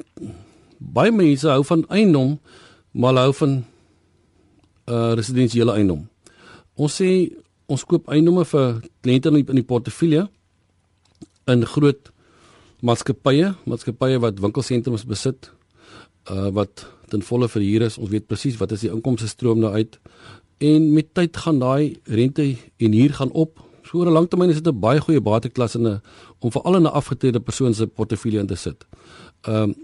baie 0.78 1.12
mense 1.14 1.48
hou 1.48 1.62
van 1.64 1.84
eiendom, 1.88 2.38
maar 2.92 3.16
hou 3.22 3.32
van 3.40 3.62
uh 4.90 5.14
residensiële 5.16 5.72
eiendom. 5.78 6.04
Ons 6.74 6.98
sê 7.00 7.10
ons 7.70 7.84
koop 7.88 8.10
eiendomme 8.12 8.44
vir 8.44 8.80
kliënte 9.06 9.30
in 9.30 9.38
die, 9.40 9.46
die 9.60 9.66
portefeulje 9.66 10.26
in 11.48 11.64
groot 11.68 12.10
maatskappye, 12.84 13.54
maatskappye 13.64 14.20
wat 14.20 14.42
winkelsentrums 14.42 15.06
besit, 15.08 15.48
uh 16.28 16.50
wat 16.52 16.84
ten 17.08 17.24
volle 17.24 17.48
verhuur 17.48 17.86
is. 17.86 17.96
Ons 18.00 18.12
weet 18.12 18.26
presies 18.28 18.58
wat 18.60 18.74
is 18.74 18.84
die 18.84 18.92
inkomste 18.92 19.30
stroom 19.30 19.62
daar 19.64 19.78
uit. 19.78 19.96
En 20.64 20.92
met 20.92 21.12
tyd 21.16 21.36
gaan 21.36 21.58
daai 21.58 21.96
rente 22.04 22.46
en 22.76 22.92
huur 22.92 23.14
gaan 23.14 23.32
op. 23.32 23.60
So 23.82 23.98
oor 23.98 24.06
'n 24.06 24.16
lang 24.16 24.28
termyn 24.28 24.50
is 24.50 24.62
dit 24.62 24.74
'n 24.74 24.80
baie 24.80 25.00
goeie 25.00 25.20
bateklas 25.20 25.74
in 25.74 25.86
'n 25.86 26.00
om 26.38 26.50
vir 26.50 26.62
al 26.62 26.80
'n 26.80 26.86
afgetrede 26.86 27.40
persoon 27.40 27.74
se 27.74 27.86
portefeulje 27.86 28.38
in 28.38 28.46
te 28.46 28.54
sit. 28.54 28.86
Ehm 29.42 29.62
um, 29.62 29.74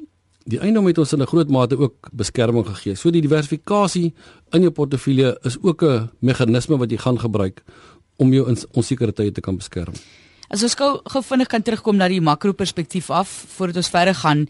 Die 0.51 0.59
eiendom 0.59 0.87
het 0.89 0.99
ons 0.99 1.13
in 1.13 1.23
'n 1.23 1.27
groot 1.27 1.51
mate 1.51 1.77
ook 1.79 2.09
beskerming 2.13 2.67
gegee. 2.67 2.95
So 2.95 3.11
die 3.11 3.21
diversifikasie 3.21 4.15
in 4.51 4.61
jou 4.61 4.71
portefeulje 4.71 5.39
is 5.43 5.57
ook 5.63 5.83
'n 5.83 6.11
meganisme 6.19 6.77
wat 6.77 6.91
jy 6.91 6.97
gaan 6.97 7.19
gebruik 7.19 7.63
om 8.17 8.33
jou 8.33 8.57
onsekerhede 8.73 9.33
te 9.33 9.41
kan 9.41 9.57
beskerm. 9.57 9.95
As 10.51 10.65
ons 10.67 10.75
gou 10.75 10.97
gou 11.07 11.21
vinnig 11.23 11.47
kan 11.47 11.63
terugkom 11.63 11.95
na 11.95 12.09
die 12.11 12.19
makro 12.19 12.51
perspektief 12.59 13.07
af 13.15 13.31
voordat 13.55 13.77
ons 13.85 13.91
verder 13.95 14.17
gaan. 14.19 14.49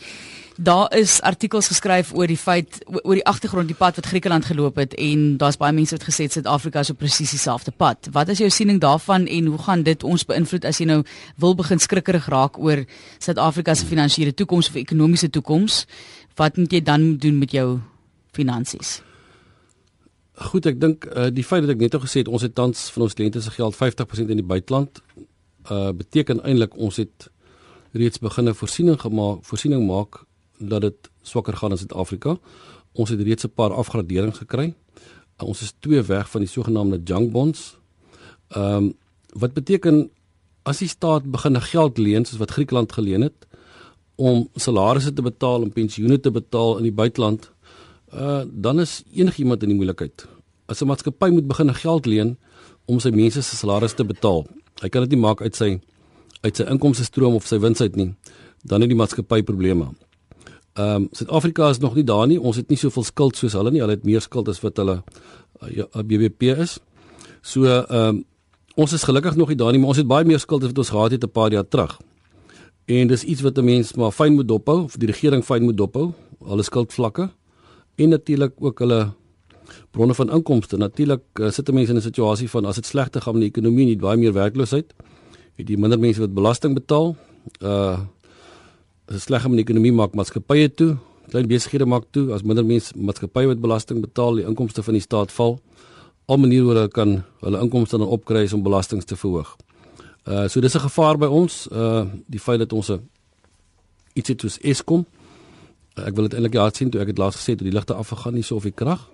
Daar 0.57 0.89
is 0.97 1.19
artikels 1.21 1.69
geskryf 1.69 2.15
oor 2.17 2.29
die 2.29 2.39
feit 2.41 2.79
oor 2.89 3.19
die 3.19 3.25
agtergrond 3.29 3.69
die 3.69 3.77
pad 3.77 4.01
wat 4.01 4.09
Griekeland 4.09 4.49
geloop 4.49 4.81
het 4.81 4.97
en 4.97 5.37
daar's 5.37 5.59
baie 5.61 5.77
mense 5.77 5.93
wat 5.93 6.07
gesê 6.09 6.25
Suid-Afrika 6.33 6.81
is 6.81 6.93
op 6.95 6.99
presies 7.05 7.35
dieselfde 7.37 7.77
pad. 7.77 8.09
Wat 8.17 8.33
is 8.33 8.41
jou 8.41 8.49
siening 8.49 8.81
daarvan 8.81 9.29
en 9.29 9.53
hoe 9.53 9.61
gaan 9.61 9.85
dit 9.85 10.05
ons 10.05 10.25
beïnvloed 10.25 10.65
as 10.65 10.81
jy 10.81 10.89
nou 10.89 11.03
wil 11.37 11.55
begin 11.61 11.85
skrikkerig 11.85 12.33
raak 12.33 12.57
oor 12.57 12.87
Suid-Afrika 13.21 13.77
se 13.77 13.85
finansiële 13.85 14.33
toekoms 14.33 14.73
of 14.73 14.81
ekonomiese 14.81 15.29
toekoms? 15.29 15.85
Wat 16.41 16.57
moet 16.57 16.73
jy 16.73 16.81
dan 16.81 17.11
doen 17.21 17.39
met 17.39 17.53
jou 17.53 17.77
finansies? 18.33 19.03
Goed, 20.49 20.65
ek 20.65 20.81
dink 20.81 21.05
uh, 21.13 21.29
die 21.29 21.45
feit 21.45 21.67
dat 21.67 21.77
ek 21.77 21.85
net 21.85 21.95
al 21.99 22.09
gesê 22.09 22.25
het 22.25 22.33
ons 22.33 22.41
het 22.41 22.57
tans 22.57 22.89
van 22.95 23.05
ons 23.05 23.17
kliënte 23.17 23.45
se 23.45 23.53
geld 23.53 23.77
50% 23.77 24.33
in 24.33 24.41
die 24.41 24.53
buiteland 24.57 25.05
uh 25.71 25.91
beteken 25.93 26.43
eintlik 26.43 26.77
ons 26.77 26.97
het 26.97 27.31
reeds 27.93 28.19
begine 28.19 28.55
voorsiening 28.55 29.01
gemaak, 29.01 29.45
voorsiening 29.45 29.87
maak 29.87 30.23
dat 30.59 30.81
dit 30.81 31.11
swakker 31.23 31.57
gaan 31.57 31.71
in 31.71 31.79
Suid-Afrika. 31.79 32.39
Ons 32.93 33.11
het 33.11 33.21
reeds 33.21 33.45
'n 33.45 33.53
paar 33.55 33.73
afgraderings 33.73 34.39
gekry. 34.39 34.75
Uh, 35.41 35.49
ons 35.49 35.63
is 35.63 35.75
twee 35.79 36.03
weg 36.03 36.31
van 36.31 36.41
die 36.41 36.51
sogenaamde 36.51 37.01
junk 37.05 37.33
bonds. 37.33 37.79
Ehm 38.49 38.77
um, 38.77 38.93
wat 39.31 39.53
beteken 39.53 40.11
as 40.63 40.79
die 40.79 40.89
staat 40.89 41.31
begin 41.31 41.61
geld 41.61 41.99
leen 41.99 42.25
soos 42.25 42.39
wat 42.39 42.51
Griekeland 42.51 42.93
geleen 42.93 43.21
het 43.21 43.47
om 44.15 44.49
salarisse 44.55 45.13
te 45.13 45.23
betaal 45.23 45.63
en 45.63 45.73
pensioene 45.73 46.21
te 46.21 46.31
betaal 46.31 46.77
in 46.77 46.83
die 46.83 46.93
buiteland, 46.93 47.51
uh 48.15 48.43
dan 48.47 48.81
is 48.81 49.03
enigiemand 49.13 49.63
in 49.63 49.69
die 49.69 49.77
moeilikheid. 49.77 50.27
As 50.67 50.83
'n 50.83 50.87
maatskappy 50.87 51.31
moet 51.31 51.47
begin 51.47 51.75
geld 51.75 52.07
leen 52.07 52.39
om 52.85 53.01
sy 53.01 53.11
mense 53.11 53.43
se 53.43 53.57
salarisse 53.57 53.97
te 53.97 54.05
betaal. 54.05 54.47
Hy 54.81 54.89
kan 54.89 55.03
dit 55.03 55.11
nie 55.11 55.21
maak 55.21 55.43
uit 55.43 55.57
sy 55.57 55.81
uit 56.41 56.57
sy 56.57 56.65
inkomste 56.73 57.05
stroom 57.05 57.35
of 57.35 57.47
sy 57.47 57.59
wins 57.61 57.81
uit 57.81 57.97
nie 57.97 58.15
dan 58.65 58.81
het 58.81 58.91
die 58.93 58.97
maatskappy 58.97 59.43
probleme. 59.43 59.91
Ehm 60.77 61.03
um, 61.03 61.09
Suid-Afrika 61.13 61.69
is 61.69 61.79
nog 61.79 61.95
nie 61.95 62.05
daar 62.05 62.27
nie. 62.27 62.41
Ons 62.41 62.57
het 62.57 62.69
nie 62.69 62.79
soveel 62.79 63.05
skuld 63.05 63.37
soos 63.37 63.53
hulle 63.53 63.71
nie. 63.71 63.81
Hulle 63.81 63.97
het 63.97 64.05
meer 64.05 64.21
skuld 64.21 64.49
as 64.49 64.61
wat 64.61 64.77
hulle 64.77 65.01
uh, 65.01 65.71
ja, 65.77 65.87
BBP 66.03 66.55
is. 66.57 66.79
So 67.43 67.65
ehm 67.65 67.87
um, 67.91 68.25
ons 68.77 68.93
is 68.93 69.03
gelukkig 69.05 69.37
nog 69.37 69.49
nie 69.49 69.57
daar 69.57 69.73
nie, 69.73 69.81
maar 69.81 69.93
ons 69.93 69.99
het 69.99 70.07
baie 70.09 70.25
meer 70.25 70.39
skuld 70.41 70.63
as 70.63 70.71
wat 70.71 70.79
ons 70.79 70.93
gehad 70.95 71.11
het 71.11 71.25
'n 71.25 71.33
paar 71.33 71.53
jaar 71.53 71.69
terug. 71.69 71.99
En 72.87 73.09
dis 73.09 73.25
iets 73.25 73.41
wat 73.41 73.59
'n 73.59 73.65
mens 73.65 73.95
maar 73.95 74.13
fyn 74.13 74.35
moet 74.35 74.49
dophou, 74.49 74.85
of 74.85 74.97
die 74.97 75.07
regering 75.07 75.45
fyn 75.45 75.63
moet 75.63 75.77
dophou, 75.77 76.13
hulle 76.45 76.63
skuldvlakke 76.63 77.31
en 77.97 78.09
natuurlik 78.09 78.53
ook 78.59 78.79
hulle 78.79 79.13
bronne 79.91 80.15
van 80.15 80.31
inkomste. 80.31 80.77
Natuurlik 80.77 81.23
uh, 81.41 81.51
sit 81.51 81.73
mense 81.73 81.93
in 81.93 81.99
'n 81.99 82.03
situasie 82.03 82.49
van 82.51 82.65
as 82.65 82.75
dit 82.75 82.87
slegter 82.87 83.21
gaan 83.21 83.35
met 83.35 83.43
die 83.43 83.51
ekonomie, 83.51 83.87
nie 83.87 83.97
baie 83.97 84.17
meer 84.17 84.33
werkloosheid, 84.33 84.93
het 85.57 85.69
jy 85.69 85.77
minder 85.77 85.99
mense 85.99 86.21
wat 86.21 86.35
belasting 86.35 86.75
betaal. 86.75 87.17
Uh 87.61 87.99
as 89.11 89.17
dit 89.17 89.23
sleg 89.23 89.43
gaan 89.43 89.51
met 89.51 89.67
die 89.67 89.67
ekonomie 89.67 89.93
maak 89.93 90.15
maatskappye 90.15 90.69
toe, 90.75 90.97
klein 91.31 91.49
besighede 91.51 91.87
maak 91.87 92.05
toe, 92.15 92.33
as 92.33 92.45
minder 92.47 92.65
mense 92.65 92.95
maatskappye 92.95 93.47
wat 93.47 93.61
belasting 93.61 94.01
betaal, 94.01 94.35
die 94.39 94.47
inkomste 94.47 94.83
van 94.83 94.95
die 94.95 95.03
staat 95.03 95.33
val. 95.33 95.59
Al 96.27 96.39
maniere 96.39 96.63
hoe 96.63 96.75
hulle 96.75 96.89
kan 96.89 97.25
hulle 97.41 97.61
inkomste 97.61 97.99
dan 97.99 98.07
opkry 98.07 98.47
om 98.55 98.63
belastings 98.63 99.05
te 99.05 99.17
verhoog. 99.17 99.57
Uh 100.27 100.49
so 100.49 100.61
dis 100.61 100.75
'n 100.75 100.87
gevaar 100.87 101.19
by 101.19 101.27
ons, 101.27 101.67
uh 101.73 102.07
die 102.27 102.39
feit 102.39 102.59
dat 102.59 102.73
ons 102.73 102.91
'n 102.91 103.01
iets 104.15 104.29
het 104.29 104.41
soos 104.41 104.59
Eskom. 104.61 105.07
Uh, 105.99 106.07
ek 106.07 106.15
wil 106.15 106.29
dit 106.29 106.35
eintlik 106.39 106.55
hard 106.55 106.77
sien 106.77 106.91
toe 106.91 107.01
ek 107.01 107.13
het 107.13 107.19
laas 107.19 107.37
gesê 107.39 107.57
toe 107.57 107.67
die 107.67 107.75
ligte 107.75 107.95
afgegaan 107.95 108.35
nie 108.35 108.43
so 108.47 108.57
of 108.57 108.63
die 108.63 108.75
krag. 108.75 109.09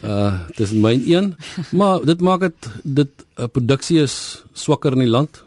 Uh 0.00 0.32
dis 0.56 0.72
myn 0.72 1.02
een, 1.04 1.34
maar 1.76 2.00
dit 2.04 2.20
maak 2.20 2.40
dit 2.40 2.68
dit 2.84 3.10
uh, 3.36 3.46
produksie 3.52 4.00
is 4.00 4.44
swakker 4.52 4.96
in 4.96 5.04
die 5.04 5.12
land 5.12 5.42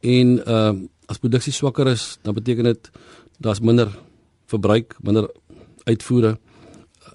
en 0.00 0.38
uh 0.46 0.72
as 1.10 1.18
produksie 1.18 1.52
swakker 1.52 1.88
is, 1.90 2.18
dan 2.22 2.36
beteken 2.36 2.68
dit 2.70 2.90
daar's 3.42 3.58
minder 3.60 3.88
verbruik, 4.46 4.94
minder 5.02 5.26
uitvoere 5.84 6.36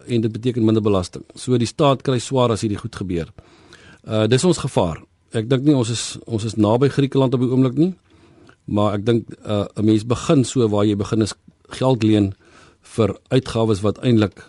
en 0.05 0.21
dit 0.21 0.31
beteken 0.31 0.65
minder 0.65 0.83
belasting. 0.83 1.23
So 1.35 1.57
die 1.57 1.69
staat 1.69 2.03
kry 2.03 2.19
swaar 2.19 2.51
as 2.51 2.65
hierdie 2.65 2.81
goed 2.81 2.95
gebeur. 2.95 3.31
Uh 4.03 4.25
dis 4.27 4.43
ons 4.43 4.59
gevaar. 4.59 4.99
Ek 5.31 5.47
dink 5.49 5.63
nie 5.63 5.75
ons 5.75 5.89
is 5.89 6.03
ons 6.25 6.43
is 6.43 6.57
naby 6.59 6.89
Griekeland 6.91 7.33
op 7.33 7.43
die 7.43 7.51
oomblik 7.51 7.79
nie. 7.79 7.93
Maar 8.65 8.99
ek 8.99 9.05
dink 9.05 9.31
uh 9.45 9.65
'n 9.75 9.85
mens 9.85 10.03
begin 10.03 10.43
so 10.43 10.67
waar 10.67 10.85
jy 10.85 10.95
begin 10.95 11.21
is 11.21 11.33
geld 11.69 12.03
leen 12.03 12.33
vir 12.81 13.15
uitgawes 13.29 13.81
wat 13.81 13.97
eintlik 14.03 14.43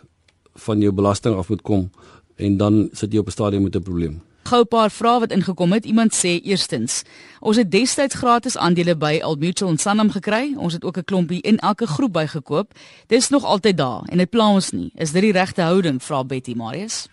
van 0.56 0.80
jou 0.80 0.92
belasting 0.92 1.36
af 1.36 1.48
moet 1.48 1.62
kom 1.62 1.90
en 2.36 2.56
dan 2.56 2.88
sit 2.92 3.12
jy 3.12 3.18
op 3.18 3.26
'n 3.26 3.30
stadium 3.30 3.62
met 3.62 3.76
'n 3.76 3.82
probleem. 3.82 4.22
Gou 4.46 4.62
'n 4.62 4.68
paar 4.68 4.90
vrae 4.90 5.18
wat 5.20 5.30
ingekom 5.30 5.72
het. 5.72 5.84
Iemand 5.84 6.14
sê 6.14 6.40
eerstens, 6.42 7.02
ons 7.40 7.56
het 7.56 7.70
destyds 7.70 8.14
gratis 8.14 8.56
aandele 8.56 8.96
by 8.96 9.20
Old 9.24 9.38
Mutual 9.38 9.70
en 9.70 9.78
Sanlam 9.78 10.10
gekry. 10.10 10.54
Ons 10.56 10.72
het 10.72 10.84
ook 10.84 10.96
'n 10.98 11.04
klompie 11.04 11.40
in 11.40 11.58
elke 11.58 11.86
groep 11.86 12.12
bygekoop. 12.12 12.72
Dis 13.06 13.28
nog 13.28 13.44
altyd 13.44 13.76
daar 13.76 14.02
en 14.04 14.18
dit 14.18 14.30
pla 14.30 14.52
ons 14.52 14.70
nie. 14.70 14.90
Is 14.94 15.12
dit 15.12 15.22
die 15.22 15.32
regte 15.32 15.62
houding? 15.62 16.02
Vra 16.02 16.24
Betty 16.24 16.52
Marius. 16.54 17.08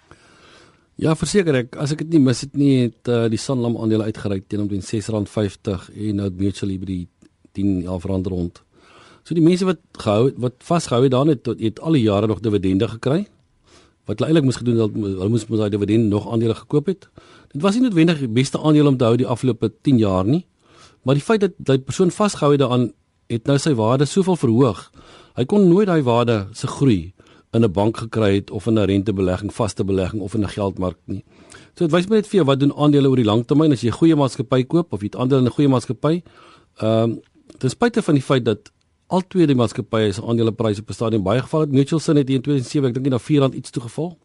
Ja, 0.95 1.15
verseker 1.15 1.55
ek, 1.55 1.75
as 1.75 1.91
ek 1.91 1.97
dit 1.97 2.09
nie 2.09 2.19
mis 2.19 2.41
het 2.41 2.53
nie, 2.55 2.81
het 2.81 3.07
uh, 3.07 3.25
die 3.29 3.37
Sanlam 3.37 3.77
aandele 3.77 4.03
uitgereik 4.03 4.43
teen 4.47 4.61
omtrent 4.61 4.85
R6.50 4.85 5.89
en 5.97 6.21
Old 6.21 6.37
Mutual 6.37 6.77
by 6.77 6.85
die 6.85 7.07
10 7.51 7.87
rand 7.87 8.27
rond. 8.27 8.61
So 9.23 9.35
die 9.37 9.43
mense 9.43 9.65
wat 9.65 9.79
gehou 10.03 10.31
wat 10.43 10.53
vasgehou 10.59 11.03
het 11.03 11.11
daarin 11.11 11.35
het, 11.35 11.45
het 11.45 11.79
al 11.79 11.95
die 11.95 12.03
jare 12.03 12.27
nog 12.27 12.41
dividende 12.43 12.87
gekry 12.87 13.25
wat 14.03 14.19
hulle 14.19 14.33
eintlik 14.33 14.43
moes 14.43 14.59
gedoen 14.59 14.81
het 14.81 14.95
hulle 14.99 15.29
moes 15.31 15.45
met 15.47 15.61
daai 15.61 15.69
dividend 15.71 16.09
nog 16.11 16.25
aandele 16.27 16.55
gekoop 16.57 16.89
het. 16.91 17.07
Dit 17.53 17.61
was 17.63 17.77
nie 17.77 17.85
noodwendig 17.85 18.19
die 18.19 18.27
beste 18.27 18.59
aandeel 18.59 18.89
om 18.91 18.97
te 18.97 19.07
hou 19.07 19.15
die 19.17 19.27
afgelope 19.27 19.71
10 19.81 20.01
jaar 20.01 20.27
nie. 20.27 20.43
Maar 21.03 21.15
die 21.15 21.23
feit 21.23 21.39
dat 21.39 21.55
daai 21.57 21.79
persoon 21.79 22.11
vasgehou 22.11 22.51
het 22.51 22.59
daaraan 22.59 22.89
het 23.31 23.47
nou 23.47 23.55
sy 23.57 23.71
waarde 23.79 24.05
soveel 24.05 24.35
verhoog. 24.35 24.81
Hy 25.39 25.45
kon 25.47 25.69
nooit 25.69 25.87
daai 25.87 26.03
waarde 26.03 26.47
se 26.51 26.67
groei 26.67 27.13
in 27.53 27.63
'n 27.63 27.71
bank 27.71 27.97
gekry 27.97 28.35
het 28.35 28.51
of 28.51 28.67
in 28.67 28.79
'n 28.79 28.85
rentebelegging, 28.85 29.53
vaste 29.53 29.83
belegging 29.83 30.21
of 30.21 30.33
in 30.33 30.43
'n 30.43 30.49
geldmark 30.49 30.97
nie. 31.05 31.23
So 31.75 31.85
dit 31.87 31.91
wys 31.91 32.07
my 32.09 32.15
net 32.15 32.27
vir 32.27 32.37
jou 32.37 32.45
wat 32.45 32.59
doen 32.59 32.73
aandele 32.73 33.09
oor 33.09 33.15
die 33.15 33.25
lang 33.25 33.45
termyn 33.45 33.71
as 33.71 33.81
jy 33.81 33.87
'n 33.87 33.99
goeie 33.99 34.15
maatskappy 34.15 34.63
koop 34.63 34.93
of 34.93 35.01
jy 35.01 35.05
het 35.05 35.15
aandele 35.15 35.39
in 35.39 35.47
'n 35.47 35.55
goeie 35.55 35.69
maatskappy. 35.69 36.23
Ehm 36.81 37.03
um, 37.03 37.21
ten 37.57 37.69
spyte 37.69 38.01
van 38.01 38.13
die 38.13 38.23
feit 38.23 38.45
dat 38.45 38.71
al 39.13 39.23
twee 39.29 39.47
die 39.49 39.57
maatskappye 39.57 40.13
se 40.15 40.21
aandelepryse 40.25 40.81
op 40.81 40.89
'n 40.89 40.93
stadium 40.93 41.23
baie 41.23 41.41
geval 41.41 41.61
het. 41.61 41.71
Mutual 41.71 41.99
Sun 41.99 42.15
het 42.15 42.29
in 42.29 42.41
2007, 42.41 42.89
ek 42.89 42.93
dink 42.93 43.05
nie 43.05 43.13
na 43.13 43.19
R4 43.19 43.55
iets 43.55 43.69
toegeval. 43.69 44.17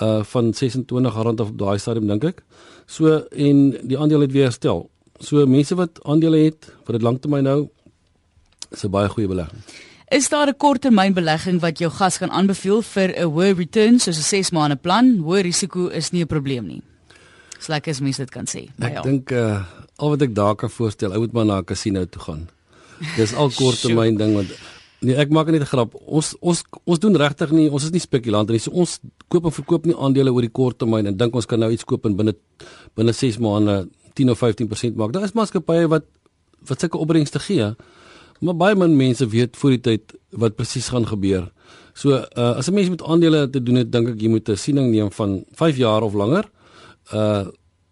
Uh 0.00 0.24
van 0.24 0.52
R26 0.52 1.40
af 1.40 1.48
op 1.48 1.58
daai 1.58 1.78
stadium 1.78 2.06
dink 2.06 2.24
ek. 2.24 2.42
So 2.86 3.26
en 3.30 3.70
die 3.82 3.98
aandeel 3.98 4.20
het 4.20 4.32
weer 4.32 4.44
herstel. 4.44 4.90
So 5.20 5.46
mense 5.46 5.74
wat 5.74 6.02
aandele 6.02 6.36
het 6.36 6.72
vir 6.84 6.92
dit 6.92 7.02
lanktermyn 7.02 7.46
hou, 7.46 7.68
is 8.70 8.84
'n 8.84 8.90
baie 8.90 9.08
goeie 9.08 9.28
belegging. 9.28 9.62
Is 10.10 10.28
daar 10.28 10.48
'n 10.48 10.56
korttermynbelegging 10.56 11.60
wat 11.60 11.78
jou 11.78 11.90
gas 11.90 12.18
kan 12.18 12.30
aanbeveel 12.30 12.82
vir 12.82 13.08
'n 13.16 13.30
hoë 13.30 13.56
return 13.56 13.98
soos 13.98 14.18
'n 14.18 14.22
6 14.22 14.50
maande 14.50 14.76
plan? 14.76 15.18
Hoë 15.18 15.40
risiko 15.40 15.88
is 15.88 16.10
nie 16.10 16.22
'n 16.22 16.26
probleem 16.26 16.66
nie. 16.66 16.82
Dis 17.56 17.66
lekker 17.66 17.90
as 17.90 18.00
mense 18.00 18.20
dit 18.20 18.30
kan 18.30 18.44
sê. 18.44 18.68
Ek 18.78 19.02
dink 19.02 19.30
uh 19.30 19.64
al 19.96 20.08
wat 20.08 20.22
ek 20.22 20.34
daar 20.34 20.56
kan 20.56 20.70
voorstel, 20.70 21.12
ou 21.12 21.20
moet 21.20 21.32
maar 21.32 21.44
na 21.44 21.58
'n 21.58 21.64
casino 21.64 22.04
toe 22.04 22.22
gaan. 22.22 22.48
Dis 23.16 23.34
al 23.34 23.50
korttermyn 23.54 24.16
ding 24.20 24.34
want 24.34 24.52
nee, 25.04 25.16
ek 25.20 25.30
maak 25.30 25.50
net 25.52 25.62
'n 25.62 25.70
grap. 25.70 25.94
Ons 26.06 26.34
ons 26.40 26.62
ons 26.84 26.98
doen 26.98 27.16
regtig 27.16 27.50
nie, 27.52 27.68
ons 27.70 27.84
is 27.84 27.92
nie 27.92 28.00
spekulante 28.00 28.52
nie. 28.52 28.60
So 28.60 28.70
ons 28.70 29.00
koop 29.28 29.44
en 29.44 29.52
verkoop 29.52 29.86
nie 29.86 29.96
aandele 29.96 30.32
oor 30.32 30.42
die 30.42 30.52
korttermyn 30.52 31.06
en 31.06 31.16
dink 31.16 31.34
ons 31.34 31.46
kan 31.46 31.60
nou 31.60 31.70
iets 31.70 31.84
koop 31.84 32.06
en 32.06 32.16
binne 32.16 32.34
binne 32.96 33.12
6 33.12 33.38
maande 33.38 33.88
10 34.14 34.30
of 34.30 34.38
15% 34.38 34.96
maak. 34.96 35.12
Daar 35.12 35.24
is 35.24 35.34
maatskappye 35.34 35.88
wat 35.88 36.04
wat 36.68 36.80
sulke 36.80 36.98
opbrengste 36.98 37.38
gee. 37.38 37.74
Maar 38.40 38.56
baie 38.56 38.74
min 38.74 38.96
mense 38.96 39.26
weet 39.28 39.56
voor 39.56 39.70
die 39.70 39.80
tyd 39.80 40.14
wat 40.30 40.56
presies 40.56 40.88
gaan 40.88 41.06
gebeur. 41.06 41.50
So 41.94 42.10
uh, 42.10 42.58
as 42.58 42.68
'n 42.68 42.74
mens 42.74 42.88
met 42.90 43.02
aandele 43.02 43.50
te 43.50 43.62
doen 43.62 43.76
het, 43.76 43.92
dink 43.92 44.08
ek 44.08 44.20
jy 44.20 44.28
moet 44.28 44.48
'n 44.48 44.56
siening 44.56 44.90
neem 44.90 45.10
van 45.10 45.44
5 45.52 45.76
jaar 45.76 46.02
of 46.02 46.14
langer. 46.14 46.50
Uh 47.12 47.46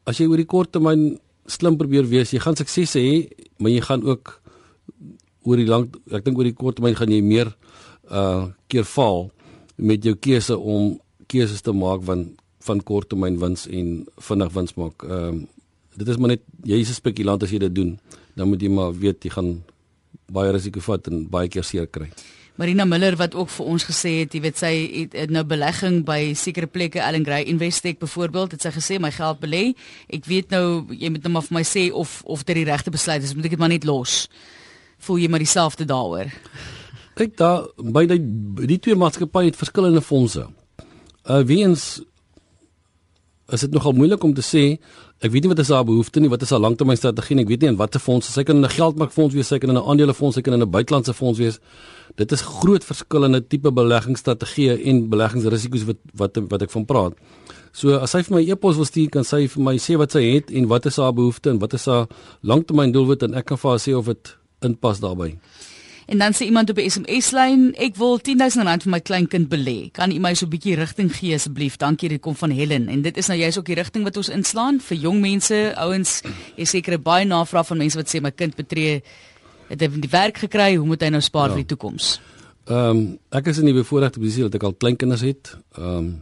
as 0.04 0.18
jy 0.18 0.26
oor 0.26 0.36
die 0.36 0.46
korttermyn 0.46 1.20
slim 1.46 1.76
probeer 1.76 2.02
wees, 2.02 2.32
jy 2.32 2.40
gaan 2.42 2.56
sukses 2.56 2.94
hê, 2.98 3.30
maar 3.58 3.70
jy 3.70 3.80
gaan 3.80 4.02
ook 4.02 4.41
oor 5.42 5.56
die 5.56 5.66
lang 5.66 5.88
ek 6.12 6.24
dink 6.24 6.38
oor 6.38 6.48
die 6.48 6.56
kort 6.56 6.78
termyn 6.78 6.98
gaan 6.98 7.12
jy 7.12 7.22
meer 7.22 7.52
uh 8.10 8.50
keer 8.68 8.84
val 8.84 9.30
met 9.76 10.04
jou 10.04 10.14
keuse 10.14 10.56
om 10.58 10.98
keuses 11.32 11.62
te 11.62 11.72
maak 11.72 12.04
van 12.08 12.30
van 12.62 12.82
kort 12.86 13.10
termyn 13.10 13.40
wins 13.42 13.66
en 13.66 14.04
vinnig 14.28 14.52
wins 14.54 14.76
maak. 14.78 15.02
Ehm 15.02 15.42
uh, 15.42 15.48
dit 15.92 16.08
is 16.08 16.16
maar 16.16 16.30
net 16.32 16.44
jy 16.64 16.78
is 16.80 16.90
'n 16.90 17.00
spekulant 17.00 17.42
as 17.42 17.50
jy 17.50 17.58
dit 17.58 17.74
doen. 17.74 17.98
Dan 18.34 18.48
moet 18.48 18.62
jy 18.62 18.68
maar 18.68 18.92
weet 18.92 19.24
jy 19.24 19.30
gaan 19.30 19.62
baie 20.32 20.52
risiko 20.52 20.80
vat 20.80 21.06
en 21.08 21.28
baie 21.28 21.48
keer 21.48 21.64
seer 21.64 21.86
kry. 21.86 22.08
Marina 22.56 22.84
Miller 22.84 23.16
wat 23.16 23.34
ook 23.34 23.48
vir 23.48 23.66
ons 23.66 23.84
gesê 23.84 24.20
het, 24.20 24.34
jy 24.34 24.40
weet 24.40 24.58
sy 24.58 24.72
het, 24.92 25.12
het 25.12 25.30
nou 25.30 25.44
belegging 25.44 26.04
by 26.04 26.34
sekere 26.34 26.66
plekke 26.66 27.02
Allen 27.02 27.24
Gray 27.24 27.42
Investec 27.42 27.98
byvoorbeeld, 27.98 28.52
het 28.52 28.62
sy 28.62 28.70
gesê 28.70 29.00
my 29.00 29.10
geld 29.10 29.40
belê. 29.40 29.74
Ek 30.08 30.24
weet 30.24 30.50
nou 30.50 30.86
jy 30.92 31.10
moet 31.10 31.22
nou 31.22 31.32
maar 31.32 31.42
vir 31.42 31.54
my 31.54 31.64
sê 31.64 31.90
of 31.92 32.22
of 32.24 32.44
dit 32.44 32.56
die 32.56 32.64
regte 32.64 32.90
besluit 32.90 33.22
is, 33.22 33.34
moet 33.34 33.44
ek 33.44 33.50
dit 33.50 33.58
maar 33.58 33.72
net 33.72 33.84
los 33.84 34.28
voel 35.06 35.22
jy 35.22 35.28
maar 35.28 35.42
dieselfde 35.42 35.86
daaroor? 35.88 36.32
Kyk 37.18 37.36
daar 37.36 37.68
by 37.76 38.06
die 38.08 38.20
die 38.72 38.80
twee 38.80 38.96
maatskappye 38.98 39.50
het 39.50 39.60
verskillende 39.60 40.02
fondse. 40.04 40.46
Uh 41.28 41.42
weens 41.46 42.00
is 43.52 43.60
dit 43.66 43.72
nogal 43.74 43.92
moeilik 43.92 44.22
om 44.24 44.32
te 44.34 44.44
sê 44.44 44.62
ek 45.22 45.30
weet 45.30 45.44
nie 45.44 45.52
wat 45.52 45.60
is 45.62 45.70
haar 45.70 45.84
behoefte 45.86 46.20
nie, 46.22 46.30
wat 46.32 46.42
is 46.42 46.50
haar 46.50 46.62
langtermynstrategie 46.64 47.36
en 47.36 47.42
ek 47.44 47.50
weet 47.50 47.62
nie 47.62 47.70
in 47.70 47.78
watter 47.78 48.02
fonds 48.02 48.30
sy 48.32 48.42
kan 48.46 48.56
in 48.56 48.64
'n 48.64 48.74
geldmarkfonds 48.74 49.34
wees, 49.34 49.48
sy 49.48 49.58
kan 49.58 49.70
in 49.70 49.76
'n 49.76 49.88
aandelefonds, 49.90 50.34
sy 50.36 50.42
kan 50.42 50.54
in 50.54 50.62
'n 50.62 50.70
buitelandse 50.70 51.14
fonds 51.14 51.38
wees. 51.38 51.60
Dit 52.16 52.32
is 52.32 52.42
groot 52.42 52.84
verskillende 52.84 53.46
tipe 53.46 53.70
beleggingsstrategieë 53.70 54.82
en 54.84 55.08
beleggingsrisiko's 55.08 55.84
wat 55.84 55.98
wat 56.14 56.38
wat 56.48 56.62
ek 56.62 56.70
van 56.70 56.84
praat. 56.84 57.12
So 57.72 57.96
as 57.96 58.10
sy 58.10 58.22
vir 58.22 58.36
my 58.36 58.50
e-pos 58.50 58.76
wil 58.76 58.84
stuur, 58.84 59.10
kan 59.10 59.24
sy 59.24 59.46
vir 59.46 59.62
my 59.62 59.76
sê 59.76 59.96
wat 59.96 60.12
sy 60.12 60.22
het 60.34 60.50
en 60.50 60.66
wat 60.66 60.86
is 60.86 60.96
haar 60.96 61.12
behoefte 61.12 61.50
en 61.50 61.58
wat 61.58 61.74
is 61.74 61.86
haar 61.86 62.06
langtermyndoelwit 62.42 63.22
en 63.22 63.34
ek 63.34 63.46
kan 63.46 63.58
vir 63.58 63.70
haar 63.70 63.78
sê 63.78 63.96
of 63.96 64.06
dit 64.06 64.36
inpas 64.64 65.00
daarbey. 65.00 65.36
En 66.06 66.18
dan 66.18 66.34
sê 66.34 66.44
iemand 66.44 66.70
op 66.70 66.76
die 66.76 66.90
SMS 66.90 67.30
lyn, 67.30 67.68
ek 67.80 67.94
wil 67.96 68.18
10000 68.20 68.66
rand 68.66 68.82
vir 68.84 68.90
my 68.92 69.00
kleinkind 69.00 69.48
belê. 69.48 69.90
Kan 69.94 70.10
u 70.12 70.18
my 70.18 70.34
so 70.34 70.46
'n 70.46 70.50
bietjie 70.50 70.74
rigting 70.76 71.12
gee 71.14 71.34
asseblief? 71.34 71.76
Dankie, 71.76 72.08
dit 72.08 72.20
kom 72.20 72.34
van 72.36 72.50
Helen. 72.50 72.88
En 72.88 73.02
dit 73.02 73.16
is 73.16 73.26
nou 73.26 73.38
juist 73.38 73.58
ook 73.58 73.66
die 73.66 73.74
rigting 73.74 74.04
wat 74.04 74.16
ons 74.16 74.28
inslaan 74.28 74.80
vir 74.80 74.96
jong 74.96 75.20
mense, 75.20 75.72
ouens. 75.76 76.22
Jy 76.56 76.64
seker 76.64 77.00
baie 77.00 77.24
navraag 77.24 77.66
van 77.66 77.78
mense 77.78 77.96
wat 77.96 78.08
sê 78.08 78.20
my 78.20 78.30
kind 78.30 78.56
betree 78.56 79.02
het 79.68 79.80
hy 79.80 79.88
die 79.88 80.10
werk 80.10 80.38
gekry, 80.38 80.76
hoe 80.76 80.86
moet 80.86 81.02
hy 81.02 81.08
nou 81.08 81.20
spaar 81.20 81.48
ja. 81.48 81.54
vir 81.54 81.62
die 81.64 81.76
toekoms? 81.76 82.20
Ehm 82.66 82.90
um, 82.90 83.18
ek 83.30 83.46
is 83.46 83.58
in 83.58 83.64
die 83.64 83.74
bevoordeelde 83.74 84.20
posisie 84.20 84.42
dat 84.42 84.54
ek 84.54 84.62
al 84.62 84.74
kleinkinders 84.74 85.20
het. 85.20 85.56
Ehm 85.78 85.96
um, 85.96 86.12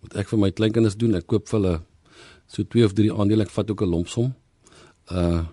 wat 0.00 0.16
ek 0.16 0.28
vir 0.28 0.38
my 0.38 0.50
kleinkinders 0.50 0.96
doen, 0.96 1.14
ek 1.14 1.26
koop 1.26 1.48
vir 1.48 1.58
hulle 1.60 1.80
so 2.46 2.62
2 2.62 2.84
of 2.84 2.92
3 2.94 3.12
aandele, 3.12 3.42
ek 3.42 3.50
vat 3.50 3.70
ook 3.70 3.82
'n 3.82 3.90
lompsom. 3.90 4.34
Uh 5.10 5.44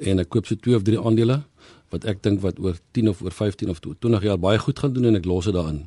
en 0.00 0.18
ek 0.18 0.28
koop 0.28 0.46
so 0.46 0.54
2 0.54 0.76
of 0.76 0.86
3 0.86 0.98
aandele 0.98 1.42
wat 1.90 2.04
ek 2.04 2.22
dink 2.22 2.40
wat 2.40 2.58
oor 2.58 2.76
10 2.92 3.08
of 3.08 3.22
oor 3.22 3.34
15 3.34 3.70
of 3.70 3.80
20 3.80 4.22
jaar 4.22 4.38
baie 4.38 4.58
goed 4.58 4.78
gaan 4.78 4.92
doen 4.92 5.10
en 5.10 5.16
ek 5.16 5.26
los 5.26 5.44
dit 5.44 5.54
daarin. 5.54 5.86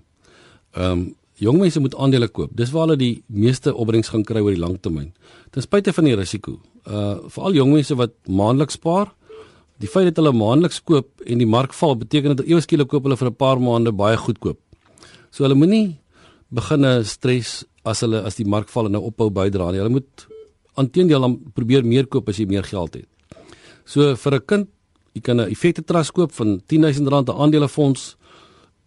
Ehm 0.75 0.91
um, 0.91 1.11
jong 1.41 1.57
mense 1.59 1.79
moet 1.81 1.95
aandele 1.97 2.27
koop. 2.27 2.51
Dis 2.55 2.71
waar 2.71 2.85
hulle 2.85 2.97
die 2.97 3.23
meeste 3.27 3.73
opbrengs 3.73 4.11
gaan 4.13 4.23
kry 4.23 4.39
oor 4.39 4.53
die 4.53 4.61
lang 4.61 4.77
termyn. 4.79 5.09
Ten 5.51 5.65
spyte 5.65 5.93
van 5.93 6.05
die 6.05 6.15
risiko. 6.15 6.59
Uh 6.85 7.25
veral 7.27 7.57
jong 7.57 7.73
mense 7.73 7.95
wat 7.97 8.13
maandeliks 8.29 8.77
spaar, 8.77 9.09
Die 9.83 9.89
feit 9.89 10.07
dat 10.07 10.19
hulle 10.21 10.31
maandeliks 10.35 10.79
koop 10.87 11.23
en 11.27 11.41
die 11.41 11.49
mark 11.49 11.73
val, 11.75 11.97
beteken 11.99 12.37
dat 12.37 12.45
ewe 12.47 12.61
skielik 12.63 12.87
koop 12.91 13.07
hulle 13.07 13.17
vir 13.19 13.29
'n 13.29 13.35
paar 13.35 13.59
maande 13.59 13.91
baie 13.91 14.17
goedkoop. 14.17 14.59
So 15.31 15.43
hulle 15.43 15.59
moenie 15.59 15.97
beginne 16.51 17.03
stres 17.03 17.65
as 17.83 18.01
hulle 18.01 18.23
as 18.23 18.35
die 18.35 18.45
mark 18.45 18.69
val 18.69 18.85
en 18.85 18.93
nou 18.93 19.03
ophou 19.09 19.29
bydra 19.29 19.71
nie. 19.71 19.81
Hulle 19.81 19.97
moet 19.99 20.27
aanteendeel 20.77 21.21
dan 21.21 21.39
probeer 21.53 21.83
meer 21.83 22.05
koop 22.05 22.29
as 22.29 22.37
jy 22.37 22.45
meer 22.45 22.63
geld 22.63 22.93
het. 22.93 23.09
So 23.85 24.15
vir 24.15 24.33
'n 24.33 24.45
kind, 24.45 24.67
jy 25.13 25.21
kan 25.21 25.41
'n 25.41 25.49
effekte 25.49 25.83
trust 25.83 26.11
koop 26.11 26.31
van 26.31 26.61
R10000 26.67 27.29
'n 27.29 27.39
aandelefonds. 27.41 28.15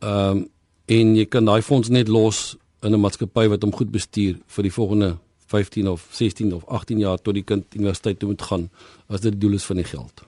Ehm 0.00 0.36
um, 0.36 0.48
en 0.86 1.16
jy 1.16 1.26
kan 1.26 1.44
daai 1.44 1.62
fonds 1.62 1.88
net 1.88 2.08
los 2.08 2.56
in 2.82 2.92
'n 2.92 3.00
maatskappy 3.00 3.48
wat 3.48 3.62
hom 3.62 3.72
goed 3.72 3.90
bestuur 3.90 4.38
vir 4.46 4.62
die 4.62 4.72
volgende 4.72 5.18
15 5.46 5.88
of 5.88 6.06
16 6.10 6.54
of 6.54 6.64
18 6.64 6.98
jaar 6.98 7.18
tot 7.18 7.34
die 7.34 7.42
kind 7.42 7.74
universiteit 7.74 8.18
toe 8.18 8.28
moet 8.28 8.42
gaan 8.42 8.70
as 9.08 9.20
dit 9.20 9.32
die 9.32 9.40
doel 9.40 9.54
is 9.54 9.64
van 9.64 9.76
die 9.76 9.84
geld. 9.84 10.22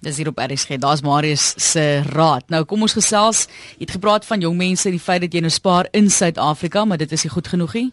Dis 0.00 0.16
hier 0.16 0.28
op 0.28 0.38
RSG. 0.38 0.78
Daar's 0.80 1.02
Marius 1.02 1.54
se 1.56 2.02
raad. 2.02 2.48
Nou 2.48 2.64
kom 2.64 2.82
ons 2.82 2.96
gesels. 2.96 3.46
Jy 3.76 3.84
het 3.84 3.90
gepraat 3.90 4.24
van 4.24 4.40
jong 4.40 4.56
mense, 4.56 4.90
die 4.90 5.00
feit 5.00 5.20
dat 5.20 5.32
jy 5.32 5.40
nou 5.40 5.50
spaar 5.52 5.88
in 5.92 6.10
Suid-Afrika, 6.10 6.84
maar 6.84 6.98
dit 6.98 7.12
is 7.12 7.22
nie 7.22 7.32
goed 7.32 7.48
genoeg 7.48 7.74
nie. 7.74 7.92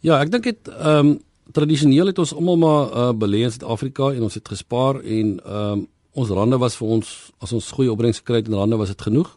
Ja, 0.00 0.18
ek 0.20 0.30
dink 0.30 0.44
dit 0.44 0.68
ehm 0.68 1.06
um, 1.06 1.16
tradisioneel 1.52 2.10
het 2.10 2.18
ons 2.18 2.34
almal 2.34 2.56
maar 2.60 2.88
uh, 2.88 3.12
belê 3.16 3.44
in 3.46 3.52
Suid-Afrika 3.52 4.12
en 4.12 4.26
ons 4.28 4.34
het 4.34 4.48
gespaar 4.48 5.00
en 5.02 5.38
ehm 5.38 5.78
um, 5.78 5.86
ons 6.18 6.30
rande 6.34 6.56
was 6.58 6.74
vir 6.74 6.88
ons 6.96 7.08
as 7.38 7.52
ons 7.54 7.66
goeie 7.76 7.92
opbrengs 7.92 8.18
gekry 8.18 8.40
het 8.40 8.48
in 8.50 8.56
rande 8.58 8.74
was 8.80 8.90
dit 8.90 9.02
genoeg. 9.06 9.28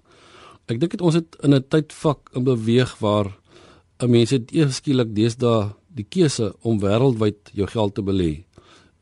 Ek 0.66 0.80
dink 0.82 0.96
dit 0.96 1.02
ons 1.06 1.14
het 1.14 1.36
in 1.46 1.54
'n 1.54 1.68
tydvak 1.70 2.32
in 2.34 2.44
beweeg 2.44 2.96
waar 3.00 3.28
'n 4.02 4.10
mens 4.10 4.32
het 4.32 4.52
eers 4.52 4.76
skielik 4.82 5.14
deesdae 5.14 5.76
die 5.94 6.06
keuse 6.10 6.56
om 6.62 6.80
wêreldwyd 6.80 7.52
jou 7.54 7.68
geld 7.68 7.96
te 7.96 8.02
belê. 8.02 8.44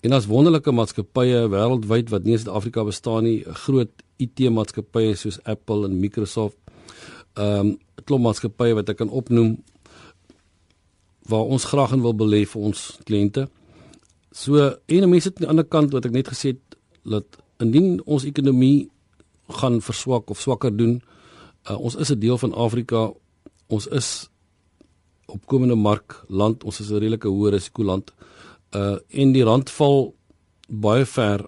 En 0.02 0.12
as 0.12 0.28
wonderlike 0.28 0.72
maatskappye 0.72 1.48
wêreldwyd 1.52 2.10
wat 2.10 2.24
nie 2.24 2.34
in 2.34 2.40
Suid-Afrika 2.40 2.84
bestaan 2.84 3.24
nie, 3.24 3.44
groot 3.44 3.92
IT-maatskappye 4.18 5.16
soos 5.16 5.40
Apple 5.44 5.86
en 5.86 6.00
Microsoft, 6.00 6.58
ehm 7.36 7.60
um, 7.60 7.78
klop 8.06 8.22
maatskappye 8.22 8.74
wat 8.74 8.90
ek 8.90 8.98
kan 8.98 9.10
opnoem 9.10 9.58
waar 11.30 11.46
ons 11.54 11.66
graag 11.72 11.94
in 11.96 12.02
wil 12.02 12.16
belê 12.18 12.44
vir 12.50 12.62
ons 12.70 12.80
kliënte. 13.08 13.48
So 14.32 14.58
en 14.86 15.10
mense 15.10 15.30
aan 15.30 15.44
die 15.44 15.52
ander 15.52 15.68
kant 15.68 15.94
wat 15.94 16.06
ek 16.06 16.16
net 16.16 16.32
gesê 16.32 16.56
het 16.56 16.78
dat 17.04 17.40
indien 17.64 18.00
ons 18.06 18.26
ekonomie 18.26 18.90
gaan 19.62 19.80
verswak 19.82 20.30
of 20.30 20.42
swakker 20.42 20.74
doen, 20.76 21.00
uh, 21.70 21.78
ons 21.78 21.96
is 21.96 22.12
'n 22.12 22.20
deel 22.20 22.38
van 22.38 22.54
Afrika. 22.54 23.12
Ons 23.68 23.88
is 23.88 24.30
opkomende 25.26 25.76
mark 25.76 26.24
land, 26.28 26.64
ons 26.64 26.80
is 26.80 26.90
'n 26.90 27.00
redelike 27.00 27.28
hoë 27.28 27.52
risiko 27.52 27.84
land. 27.84 28.12
Uh 28.74 28.98
en 29.10 29.32
die 29.32 29.44
rand 29.44 29.70
val 29.70 30.14
baie 30.68 31.06
ver 31.06 31.46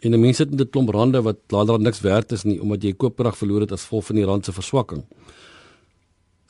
en 0.00 0.10
die 0.10 0.20
mense 0.20 0.42
het 0.42 0.50
met 0.50 0.60
'n 0.60 0.70
klomp 0.70 0.90
rande 0.90 1.22
wat 1.22 1.38
later 1.48 1.80
niks 1.80 2.00
werd 2.00 2.32
is 2.32 2.44
nie 2.44 2.60
omdat 2.60 2.82
jy 2.82 2.92
koopkrag 2.92 3.36
verloor 3.36 3.60
het 3.60 3.72
as 3.72 3.82
gevolg 3.82 4.04
van 4.04 4.16
die 4.16 4.24
rand 4.24 4.44
se 4.44 4.52
verswakking. 4.52 5.04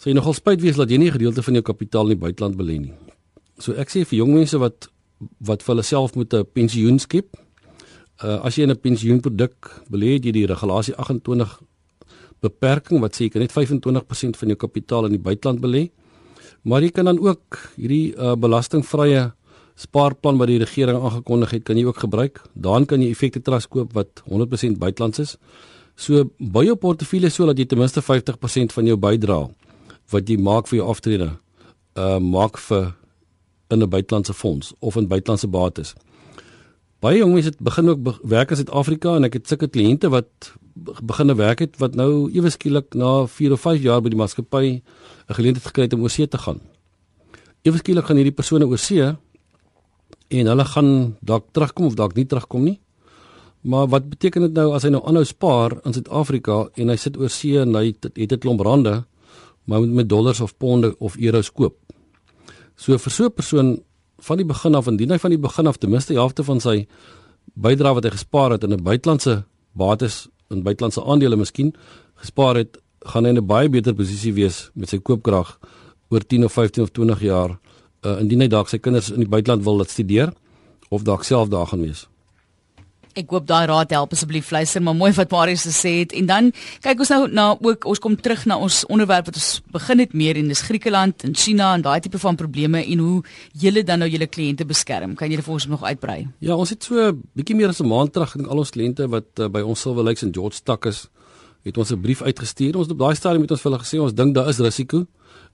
So 0.03 0.11
jy 0.11 0.17
nogal 0.19 0.35
spyt 0.35 0.59
wees 0.59 0.75
dat 0.75 0.91
jy 0.91 0.99
nie 0.99 1.11
'n 1.11 1.15
gedeelte 1.15 1.43
van 1.47 1.55
jou 1.55 1.63
kapitaal 1.63 2.11
in 2.11 2.19
die 2.19 2.25
buiteland 2.27 2.57
belê 2.59 2.77
nie. 2.81 2.93
So 3.61 3.73
ek 3.73 3.89
sê 3.89 4.05
vir 4.05 4.19
jong 4.19 4.35
mense 4.35 4.59
wat 4.59 4.89
wat 5.39 5.63
vir 5.63 5.75
hulle 5.75 5.83
self 5.83 6.17
moet 6.17 6.35
'n 6.35 6.45
pensioen 6.45 6.99
skep. 6.99 7.37
Uh 8.25 8.43
as 8.43 8.57
jy 8.57 8.65
in 8.65 8.71
'n 8.71 8.81
pensioenproduk 8.83 9.87
belê, 9.89 10.19
jy 10.19 10.33
die 10.33 10.47
regulasie 10.47 10.95
28 10.97 11.61
beperking 12.43 13.01
wat 13.01 13.15
sê 13.15 13.21
jy 13.27 13.31
kan 13.31 13.43
net 13.43 13.53
25% 13.53 14.37
van 14.37 14.49
jou 14.49 14.57
kapitaal 14.57 15.05
in 15.07 15.13
die 15.13 15.23
buiteland 15.23 15.61
belê. 15.61 15.91
Maar 16.65 16.83
jy 16.83 16.91
kan 16.91 17.05
dan 17.05 17.19
ook 17.21 17.71
hierdie 17.77 18.13
uh 18.17 18.35
belastingvrye 18.35 19.33
spaarplan 19.77 20.37
wat 20.37 20.49
die 20.49 20.59
regering 20.59 20.99
aangekondig 20.99 21.51
het, 21.51 21.65
kan 21.65 21.77
jy 21.77 21.85
ook 21.85 21.99
gebruik. 21.99 22.43
Daarin 22.57 22.87
kan 22.87 23.01
jy 23.01 23.11
effekte 23.11 23.41
trust 23.41 23.69
koop 23.69 23.93
wat 23.93 24.23
100% 24.27 24.79
buitelands 24.79 25.19
is. 25.21 25.37
So 25.95 26.25
bou 26.41 26.65
jou 26.65 26.75
portefeulje 26.75 27.31
sodat 27.31 27.57
jy 27.59 27.67
ten 27.67 27.79
minste 27.79 28.03
50% 28.03 28.73
van 28.73 28.87
jou 28.87 28.97
bydrae 28.97 29.49
wat 30.13 30.29
jy 30.29 30.39
maak 30.39 30.69
vir 30.71 30.79
jou 30.79 30.89
aftrede, 30.89 31.31
uh 31.97 32.19
maak 32.19 32.59
vir 32.59 32.95
in 33.73 33.83
'n 33.83 33.89
buitelandse 33.89 34.35
fonds 34.35 34.73
of 34.81 34.97
in 34.97 35.09
buitelandse 35.09 35.49
bates. 35.49 35.95
Baie 37.01 37.19
jong 37.19 37.33
mense 37.33 37.49
het 37.49 37.59
begin 37.59 37.89
ook 37.89 38.03
be 38.03 38.13
werk 38.23 38.51
in 38.51 38.57
Suid-Afrika 38.57 39.17
en 39.17 39.25
ek 39.25 39.33
het 39.33 39.49
sulke 39.49 39.67
kliënte 39.67 40.09
wat 40.09 40.53
begine 41.03 41.35
werk 41.35 41.59
het 41.59 41.79
wat 41.83 41.95
nou 41.95 42.31
ewe 42.31 42.51
skielik 42.51 42.95
na 42.95 43.27
4 43.27 43.53
of 43.53 43.61
5 43.61 43.83
jaar 43.83 44.01
by 44.01 44.09
die 44.13 44.21
maatskappy 44.21 44.83
'n 45.29 45.35
geleentheid 45.35 45.67
gekry 45.67 45.83
het 45.83 45.93
om 45.93 46.03
oorsee 46.03 46.29
te 46.29 46.39
gaan. 46.39 46.61
Ewe 47.63 47.79
skielik 47.79 48.05
gaan 48.05 48.17
hierdie 48.17 48.35
persone 48.35 48.67
oorsee 48.67 49.17
en 50.29 50.47
hulle 50.47 50.65
gaan 50.65 51.17
dalk 51.21 51.45
terugkom 51.53 51.87
of 51.87 51.95
dalk 51.95 52.15
nie 52.15 52.27
terugkom 52.27 52.65
nie. 52.65 52.81
Maar 53.63 53.87
wat 53.89 54.09
beteken 54.09 54.41
dit 54.41 54.53
nou 54.53 54.73
as 54.75 54.83
hy 54.83 54.91
nou 54.91 55.03
aanhou 55.07 55.25
spaar 55.25 55.79
in 55.85 55.93
Suid-Afrika 55.93 56.69
en 56.75 56.89
hy 56.89 56.97
sit 56.97 57.17
oorsee 57.17 57.61
en 57.61 57.75
hy 57.75 57.95
het 58.15 58.33
'n 58.33 58.39
klomp 58.39 58.61
rande 58.61 59.05
maar 59.65 59.81
moet 59.81 59.93
met 59.93 60.09
dollars 60.09 60.41
of 60.41 60.57
ponde 60.57 60.95
of 60.99 61.17
euros 61.17 61.53
koop. 61.53 61.77
So 62.77 62.99
vir 62.99 63.13
so 63.13 63.25
'n 63.25 63.33
persoon 63.33 63.83
van 64.19 64.37
die 64.37 64.47
begin 64.47 64.75
af 64.75 64.87
indien 64.87 65.11
hy 65.11 65.19
van 65.19 65.31
die 65.31 65.39
begin 65.39 65.67
af 65.67 65.77
ten 65.77 65.91
minste 65.91 66.13
die 66.13 66.21
helfte 66.21 66.45
van 66.45 66.61
sy 66.61 66.87
bydrae 67.55 67.95
wat 67.95 68.05
hy 68.05 68.11
gespaar 68.11 68.51
het 68.51 68.65
in 68.65 68.73
'n 68.73 68.83
buitelandse 68.83 69.45
bates 69.73 70.29
en 70.51 70.63
buitelandse 70.63 71.05
aandele 71.05 71.37
miskien 71.37 71.75
gespaar 72.15 72.57
het, 72.57 72.79
gaan 73.01 73.25
hy 73.25 73.31
in 73.31 73.39
'n 73.39 73.47
baie 73.47 73.69
beter 73.69 73.95
posisie 73.95 74.33
wees 74.33 74.71
met 74.75 74.89
sy 74.89 74.99
koopkrag 74.99 75.59
oor 76.11 76.21
10 76.21 76.45
of 76.45 76.53
15 76.53 76.83
of 76.83 76.91
20 76.91 77.21
jaar 77.21 77.59
uh, 78.05 78.21
indien 78.21 78.41
hy 78.41 78.49
dalk 78.49 78.69
sy 78.69 78.79
kinders 78.79 79.11
in 79.11 79.21
die 79.21 79.29
buiteland 79.29 79.65
wil 79.65 79.77
laat 79.77 79.91
studeer 79.91 80.33
of 80.91 81.03
dalk 81.03 81.25
self 81.25 81.49
daar 81.49 81.67
gaan 81.67 81.81
wees. 81.81 82.12
Ek 83.13 83.29
hoop 83.35 83.45
daai 83.47 83.67
raad 83.69 83.91
help 83.93 84.15
asseblief 84.17 84.51
luister 84.55 84.83
maar 84.83 84.97
mooi 84.97 85.11
wat 85.13 85.31
Marius 85.31 85.67
gesê 85.69 85.99
het 85.99 86.13
en 86.17 86.27
dan 86.31 86.51
kyk 86.85 87.03
ons 87.05 87.11
nou 87.13 87.21
na 87.29 87.45
ook 87.61 87.85
ons 87.91 88.01
kom 88.01 88.17
terug 88.17 88.47
na 88.49 88.57
ons 88.57 88.83
onderwerp 88.89 89.29
wat 89.29 89.37
ons 89.37 89.49
begin 89.75 90.01
het 90.01 90.15
meer 90.17 90.39
en 90.41 90.49
dis 90.49 90.65
Griekeland 90.65 91.25
en 91.29 91.35
China 91.37 91.75
en 91.77 91.85
daai 91.85 92.01
tipe 92.01 92.19
van 92.23 92.39
probleme 92.41 92.81
en 92.81 93.05
hoe 93.05 93.19
julle 93.65 93.85
dan 93.85 94.01
nou 94.01 94.09
julle 94.09 94.27
kliënte 94.27 94.65
beskerm. 94.69 95.17
Kan 95.17 95.29
dit 95.29 95.45
vir 95.45 95.55
ons 95.55 95.67
nog 95.69 95.85
uitbrei? 95.85 96.27
Ja, 96.41 96.57
ons 96.57 96.73
het 96.73 96.89
so 96.89 97.13
bietjie 97.37 97.57
meer 97.57 97.69
as 97.69 97.83
'n 97.83 97.89
maand 97.89 98.13
terug 98.13 98.37
aan 98.37 98.49
al 98.49 98.65
ons 98.65 98.71
kliënte 98.71 99.09
wat 99.09 99.39
uh, 99.39 99.49
by 99.49 99.61
ons 99.61 99.81
Silver 99.81 100.05
Lakes 100.05 100.23
en 100.23 100.33
George 100.33 100.57
Stak 100.57 100.87
is, 100.87 101.09
het 101.65 101.77
ons 101.77 101.93
'n 101.93 102.01
brief 102.01 102.23
uitgestuur. 102.23 102.77
Ons 102.77 102.89
het 102.89 102.93
op 102.93 102.99
daai 102.99 103.15
stadium 103.15 103.41
met 103.41 103.51
ons 103.51 103.61
vir 103.61 103.71
hulle 103.71 103.85
gesê 103.85 104.01
ons 104.01 104.15
dink 104.15 104.35
daar 104.35 104.49
is 104.49 104.59
risiko 104.59 105.07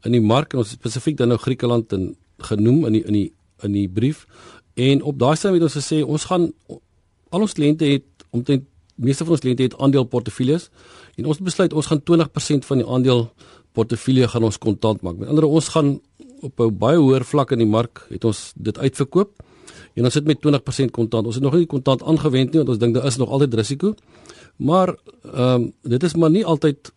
in 0.04 0.12
die 0.12 0.20
mark 0.20 0.52
en 0.52 0.58
ons 0.58 0.70
spesifiek 0.70 1.16
dan 1.16 1.28
nou 1.28 1.38
Griekeland 1.38 1.92
en 1.92 2.16
genoem 2.38 2.86
in 2.86 2.92
die 2.92 3.04
in 3.04 3.12
die 3.12 3.32
in 3.62 3.72
die 3.72 3.88
brief. 3.88 4.26
En 4.74 5.02
op 5.02 5.18
daai 5.18 5.36
stadium 5.36 5.62
het 5.62 5.74
ons 5.74 5.78
gesê 5.84 6.04
ons 6.06 6.24
gaan 6.24 6.52
al 7.30 7.40
ons 7.40 7.52
kliënte 7.52 7.84
het 7.84 8.26
omtrent 8.30 8.66
meeste 8.98 9.24
van 9.24 9.36
ons 9.36 9.42
kliënte 9.44 9.62
het 9.62 9.76
aandeleportefeuilles 9.78 10.68
en 11.18 11.30
ons 11.30 11.40
besluit 11.40 11.72
ons 11.72 11.86
gaan 11.86 12.00
20% 12.10 12.66
van 12.66 12.80
die 12.82 12.86
aandeel 12.86 13.28
portefeulje 13.76 14.28
gaan 14.32 14.46
ons 14.48 14.58
kontant 14.58 15.02
maak. 15.06 15.18
Met 15.20 15.30
ander 15.30 15.46
woorde 15.46 15.60
ons 15.62 15.68
gaan 15.74 15.90
op 16.42 16.60
'n 16.60 16.78
baie 16.78 16.98
hoër 16.98 17.24
vlak 17.24 17.52
in 17.52 17.58
die 17.58 17.70
mark 17.70 18.06
het 18.10 18.24
ons 18.24 18.52
dit 18.56 18.78
uitverkoop 18.78 19.30
en 19.94 20.04
ons 20.04 20.12
sit 20.12 20.26
met 20.26 20.40
20% 20.40 20.90
kontant. 20.90 21.26
Ons 21.26 21.34
het 21.34 21.44
nog 21.44 21.54
nie 21.54 21.66
kontant 21.66 22.02
aangewend 22.02 22.52
nie 22.52 22.58
want 22.58 22.68
ons 22.68 22.78
dink 22.78 22.94
daar 22.94 23.06
is 23.06 23.16
nog 23.16 23.28
altyd 23.28 23.54
risiko. 23.54 23.94
Maar 24.56 24.96
ehm 25.34 25.62
um, 25.62 25.72
dit 25.82 26.02
is 26.02 26.14
maar 26.14 26.30
nie 26.30 26.44
altyd 26.44 26.92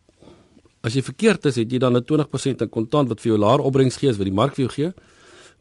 as 0.82 0.94
jy 0.94 1.02
verkeerd 1.02 1.46
is, 1.46 1.56
het 1.56 1.72
jy 1.72 1.78
dan 1.78 1.98
'n 1.98 2.04
20% 2.06 2.62
in 2.62 2.70
kontant 2.70 3.10
wat 3.10 3.22
vir 3.22 3.32
jou 3.32 3.40
laer 3.40 3.60
opbrengs 3.60 3.98
gee 3.98 4.10
as 4.10 4.18
wat 4.18 4.26
die 4.26 4.34
mark 4.34 4.56
vir 4.56 4.66
jou 4.66 4.74
gee. 4.74 4.94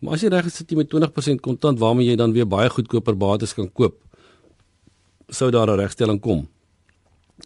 Maar 0.01 0.15
as 0.15 0.23
jy 0.23 0.29
reg 0.29 0.47
is 0.47 0.55
sit 0.55 0.71
jy 0.71 0.77
met 0.77 0.89
20% 0.89 1.41
kontant 1.41 1.79
waarmee 1.79 2.07
jy 2.07 2.17
dan 2.17 2.33
weer 2.33 2.47
baie 2.47 2.69
goedkoper 2.69 3.17
bates 3.17 3.55
kan 3.55 3.73
koop 3.73 3.95
sou 5.31 5.51
daar 5.51 5.71
'n 5.71 5.81
regstelling 5.81 6.21
kom. 6.21 6.49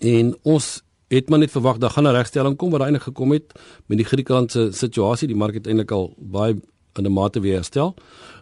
En 0.01 0.35
ons 0.43 0.83
het 1.09 1.29
maar 1.29 1.39
net 1.39 1.51
verwag 1.51 1.79
dat 1.79 1.93
gaan 1.93 2.07
'n 2.07 2.17
regstelling 2.17 2.57
kom 2.57 2.71
wat 2.71 2.81
eintlik 2.81 3.03
gekom 3.03 3.33
het 3.33 3.53
met 3.87 3.99
die 3.99 4.07
Griekelandse 4.07 4.73
situasie, 4.73 5.29
die 5.29 5.37
mark 5.37 5.55
het 5.55 5.67
eintlik 5.67 5.91
al 5.91 6.15
baie 6.19 6.61
in 6.99 7.07
'n 7.07 7.13
mate 7.13 7.41
weer 7.41 7.55
herstel. 7.55 7.95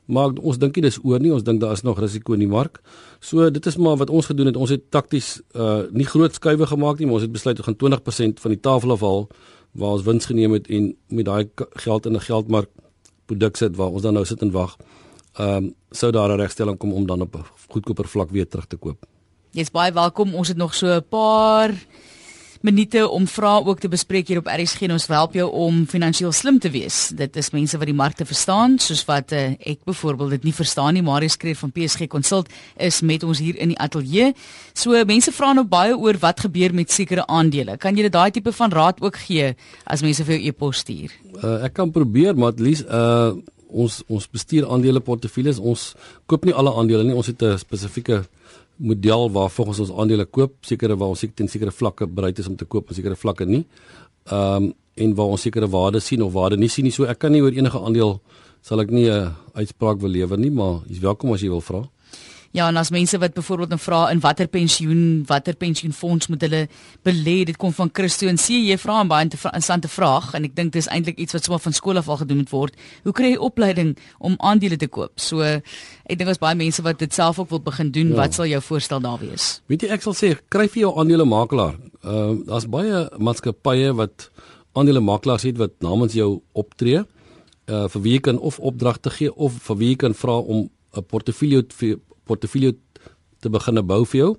Maar 0.05 0.33
ons 0.33 0.59
dink 0.59 0.75
nie 0.75 0.83
dis 0.83 0.99
oor 1.03 1.21
nie, 1.21 1.33
ons 1.33 1.43
dink 1.43 1.61
daar 1.61 1.73
is 1.73 1.83
nog 1.83 1.99
risiko 1.99 2.33
in 2.33 2.39
die 2.39 2.49
mark. 2.49 2.81
So 3.21 3.51
dit 3.51 3.67
is 3.67 3.77
maar 3.77 3.97
wat 3.97 4.11
ons 4.11 4.27
gedoen 4.27 4.47
het. 4.47 4.57
Ons 4.57 4.71
het 4.71 4.91
takties 4.91 5.41
uh 5.55 5.83
nie 5.91 6.07
groot 6.07 6.35
skuwe 6.35 6.67
gemaak 6.67 6.99
nie, 6.99 7.07
maar 7.07 7.15
ons 7.15 7.23
het 7.23 7.33
besluit 7.33 7.59
om 7.59 7.65
gaan 7.65 7.77
20% 7.77 8.41
van 8.41 8.51
die 8.51 8.61
tafel 8.61 8.91
afhaal 8.91 9.29
waar 9.73 9.91
ons 9.91 10.03
wins 10.03 10.27
geneem 10.27 10.53
het 10.53 10.67
en 10.69 10.97
met 11.09 11.25
daai 11.25 11.49
geld 11.57 12.07
in 12.07 12.13
'n 12.13 12.21
geldmark 12.21 12.69
produk 13.27 13.57
sit 13.57 13.77
waar 13.77 13.89
ons 13.89 14.03
dan 14.03 14.15
nou 14.15 14.25
sit 14.25 14.43
en 14.43 14.51
wag. 14.51 14.77
Ehm 15.33 15.65
um, 15.65 15.75
sou 15.91 16.13
daar 16.13 16.29
'n 16.29 16.41
regstelling 16.41 16.79
kom 16.79 16.93
om 16.93 17.07
dan 17.07 17.21
op 17.21 17.37
'n 17.37 17.45
goedkoper 17.69 18.09
vlak 18.09 18.31
weer 18.31 18.49
terug 18.49 18.67
te 18.67 18.77
koop. 18.77 19.12
Jy's 19.53 19.69
baie 19.69 19.93
welkom. 19.93 20.31
Ons 20.33 20.49
het 20.49 20.57
nog 20.57 20.73
so 20.73 20.89
'n 20.89 21.05
paar 21.11 21.75
minute 22.63 23.09
om 23.09 23.27
vrae 23.27 23.65
ook 23.65 23.81
te 23.81 23.89
bespreek 23.89 24.29
hier 24.29 24.39
op 24.39 24.47
RSG 24.47 24.83
en 24.83 24.93
ons 24.93 25.07
help 25.07 25.35
jou 25.35 25.51
om 25.51 25.87
finansiëel 25.87 26.33
slim 26.33 26.59
te 26.59 26.71
wees. 26.71 27.13
Dit 27.15 27.37
is 27.37 27.51
mense 27.51 27.77
wat 27.79 27.87
die 27.87 27.95
markte 27.95 28.25
verstaan, 28.25 28.79
soos 28.79 29.05
wat 29.05 29.33
uh, 29.33 29.53
ek 29.61 29.85
byvoorbeeld 29.85 30.31
dit 30.31 30.43
nie 30.43 30.55
verstaan 30.55 30.95
nie. 30.95 31.03
Marius 31.03 31.33
skryf 31.33 31.59
van 31.59 31.73
PSG 31.73 32.07
Consult 32.07 32.49
is 32.77 33.01
met 33.03 33.23
ons 33.23 33.39
hier 33.39 33.57
in 33.57 33.69
die 33.69 33.79
ateljee. 33.79 34.33
So 34.73 35.05
mense 35.05 35.33
vra 35.33 35.53
nou 35.53 35.65
baie 35.65 35.99
oor 35.99 36.17
wat 36.19 36.41
gebeur 36.41 36.75
met 36.75 36.91
sekere 36.91 37.27
aandele. 37.27 37.77
Kan 37.77 37.97
jy 37.97 38.09
daai 38.09 38.31
tipe 38.31 38.53
van 38.53 38.71
raad 38.71 39.03
ook 39.03 39.17
gee 39.17 39.55
as 39.85 40.01
mense 40.01 40.25
vir 40.25 40.39
jou 40.39 40.47
e-pos 40.49 40.77
stuur? 40.79 41.11
Uh, 41.45 41.65
ek 41.65 41.75
kan 41.75 41.91
probeer, 41.91 42.35
maar 42.35 42.49
at 42.49 42.61
least 42.61 42.85
uh 42.89 43.33
ons 43.73 44.03
ons 44.09 44.29
bestuur 44.29 44.69
aandele 44.69 45.01
portefeuilles. 45.01 45.59
Ons 45.59 45.95
koop 46.27 46.45
nie 46.45 46.55
alle 46.55 46.73
aandele 46.77 47.05
nie. 47.05 47.15
Ons 47.17 47.27
het 47.27 47.43
'n 47.43 47.59
spesifieke 47.59 48.25
model 48.77 49.31
waar 49.31 49.51
volgens 49.51 49.81
ons 49.81 49.91
aandele 49.91 50.25
koop, 50.25 50.55
sekere 50.61 50.97
waar 50.97 51.09
ons 51.09 51.19
seker 51.19 51.35
ten 51.35 51.49
sekere 51.49 51.71
vlakke 51.71 52.07
bereid 52.07 52.39
is 52.39 52.49
om 52.49 52.57
te 52.57 52.65
koop 52.65 52.89
en 52.89 52.95
sekere 52.95 53.17
vlakke 53.17 53.47
nie. 53.47 53.67
Ehm 54.31 54.71
um, 54.71 54.73
en 54.95 55.15
waar 55.17 55.31
ons 55.33 55.41
sekere 55.41 55.69
waarde 55.73 56.01
sien 56.05 56.23
of 56.23 56.33
waarde 56.33 56.57
nie 56.61 56.69
sien 56.69 56.85
nie. 56.85 56.93
So 56.93 57.07
ek 57.09 57.19
kan 57.19 57.33
nie 57.33 57.41
oor 57.41 57.55
enige 57.57 57.81
aandeel 57.81 58.19
sal 58.61 58.81
ek 58.81 58.91
nie 58.91 59.09
'n 59.09 59.33
uitspraak 59.55 60.01
wil 60.01 60.11
lewer 60.11 60.39
nie, 60.39 60.51
maar 60.51 60.83
jy's 60.87 61.01
welkom 61.01 61.33
as 61.33 61.41
jy 61.41 61.49
wil 61.49 61.61
vra. 61.61 61.89
Ja, 62.53 62.67
en 62.69 62.77
as 62.77 62.91
mense 62.93 63.17
wat 63.19 63.33
byvoorbeeld 63.33 63.73
'n 63.73 63.79
vra 63.79 64.11
in 64.11 64.21
watter 64.21 64.47
pensioen, 64.47 65.25
watter 65.27 65.57
pensioenfonds 65.57 66.27
moet 66.27 66.41
hulle 66.41 66.69
belê? 67.03 67.45
Dit 67.45 67.57
kom 67.57 67.73
van 67.73 67.89
Christo 67.93 68.27
en 68.27 68.37
sê 68.37 68.53
jy 68.69 68.79
vra 68.79 69.03
'n 69.03 69.09
baie 69.09 69.25
interessante 69.25 69.89
vraag 69.89 70.35
en 70.35 70.45
ek 70.45 70.55
dink 70.55 70.73
dis 70.73 70.87
eintlik 70.87 71.19
iets 71.19 71.33
wat 71.33 71.45
sommer 71.45 71.63
van 71.63 71.73
skool 71.73 71.97
af 71.97 72.09
al 72.09 72.17
gedoen 72.17 72.37
moet 72.37 72.51
word. 72.51 72.75
Hoe 73.03 73.13
kry 73.13 73.31
jy 73.31 73.37
opleiding 73.37 73.97
om 74.19 74.35
aandele 74.39 74.77
te 74.77 74.87
koop? 74.87 75.13
So 75.17 75.41
ek 75.41 76.19
dink 76.19 76.29
as 76.29 76.39
baie 76.39 76.55
mense 76.55 76.83
wat 76.83 76.99
dit 76.99 77.15
self 77.15 77.39
ook 77.39 77.49
wil 77.49 77.61
begin 77.61 77.91
doen, 77.91 78.09
ja. 78.09 78.15
wat 78.15 78.35
sal 78.35 78.47
jou 78.47 78.61
voorstel 78.61 79.01
daar 79.01 79.19
wees? 79.19 79.63
Weet 79.67 79.83
jy, 79.83 79.89
ek 79.89 80.03
sal 80.03 80.13
sê 80.15 80.39
kry 80.49 80.69
vir 80.69 80.81
jou 80.81 80.99
aandelemakelaar. 80.99 81.75
Ehm 82.05 82.31
uh, 82.31 82.47
daar's 82.47 82.69
baie 82.69 83.09
maatskappye 83.19 83.95
wat 83.95 84.31
aandelemakelaars 84.73 85.43
het 85.43 85.57
wat 85.57 85.71
namens 85.81 86.13
jou 86.13 86.43
optree. 86.53 87.05
Uh 87.67 87.89
vir 87.89 88.03
wie 88.03 88.13
jy 88.13 88.21
kan 88.21 88.39
of 88.39 88.59
opdragte 88.59 89.11
gee 89.11 89.35
of 89.35 89.53
vir 89.53 89.77
wie 89.77 89.89
jy 89.89 89.97
kan 89.97 90.15
vra 90.15 90.37
om 90.39 90.69
'n 90.97 91.05
portefeulje 91.09 91.65
portefeulje 92.25 92.77
te 93.41 93.51
begin 93.51 93.87
bou 93.87 94.05
vir 94.05 94.19
jou. 94.19 94.33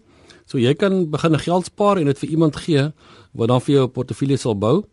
So 0.46 0.60
jy 0.60 0.74
kan 0.76 1.06
begin 1.12 1.38
geld 1.40 1.70
spaar 1.70 2.00
en 2.00 2.10
dit 2.12 2.20
vir 2.24 2.30
iemand 2.36 2.58
gee 2.66 2.90
wat 3.34 3.50
dan 3.50 3.62
vir 3.62 3.76
jou 3.76 3.84
'n 3.88 3.92
portefeulje 3.92 4.38
sal 4.38 4.56
bou. 4.56 4.84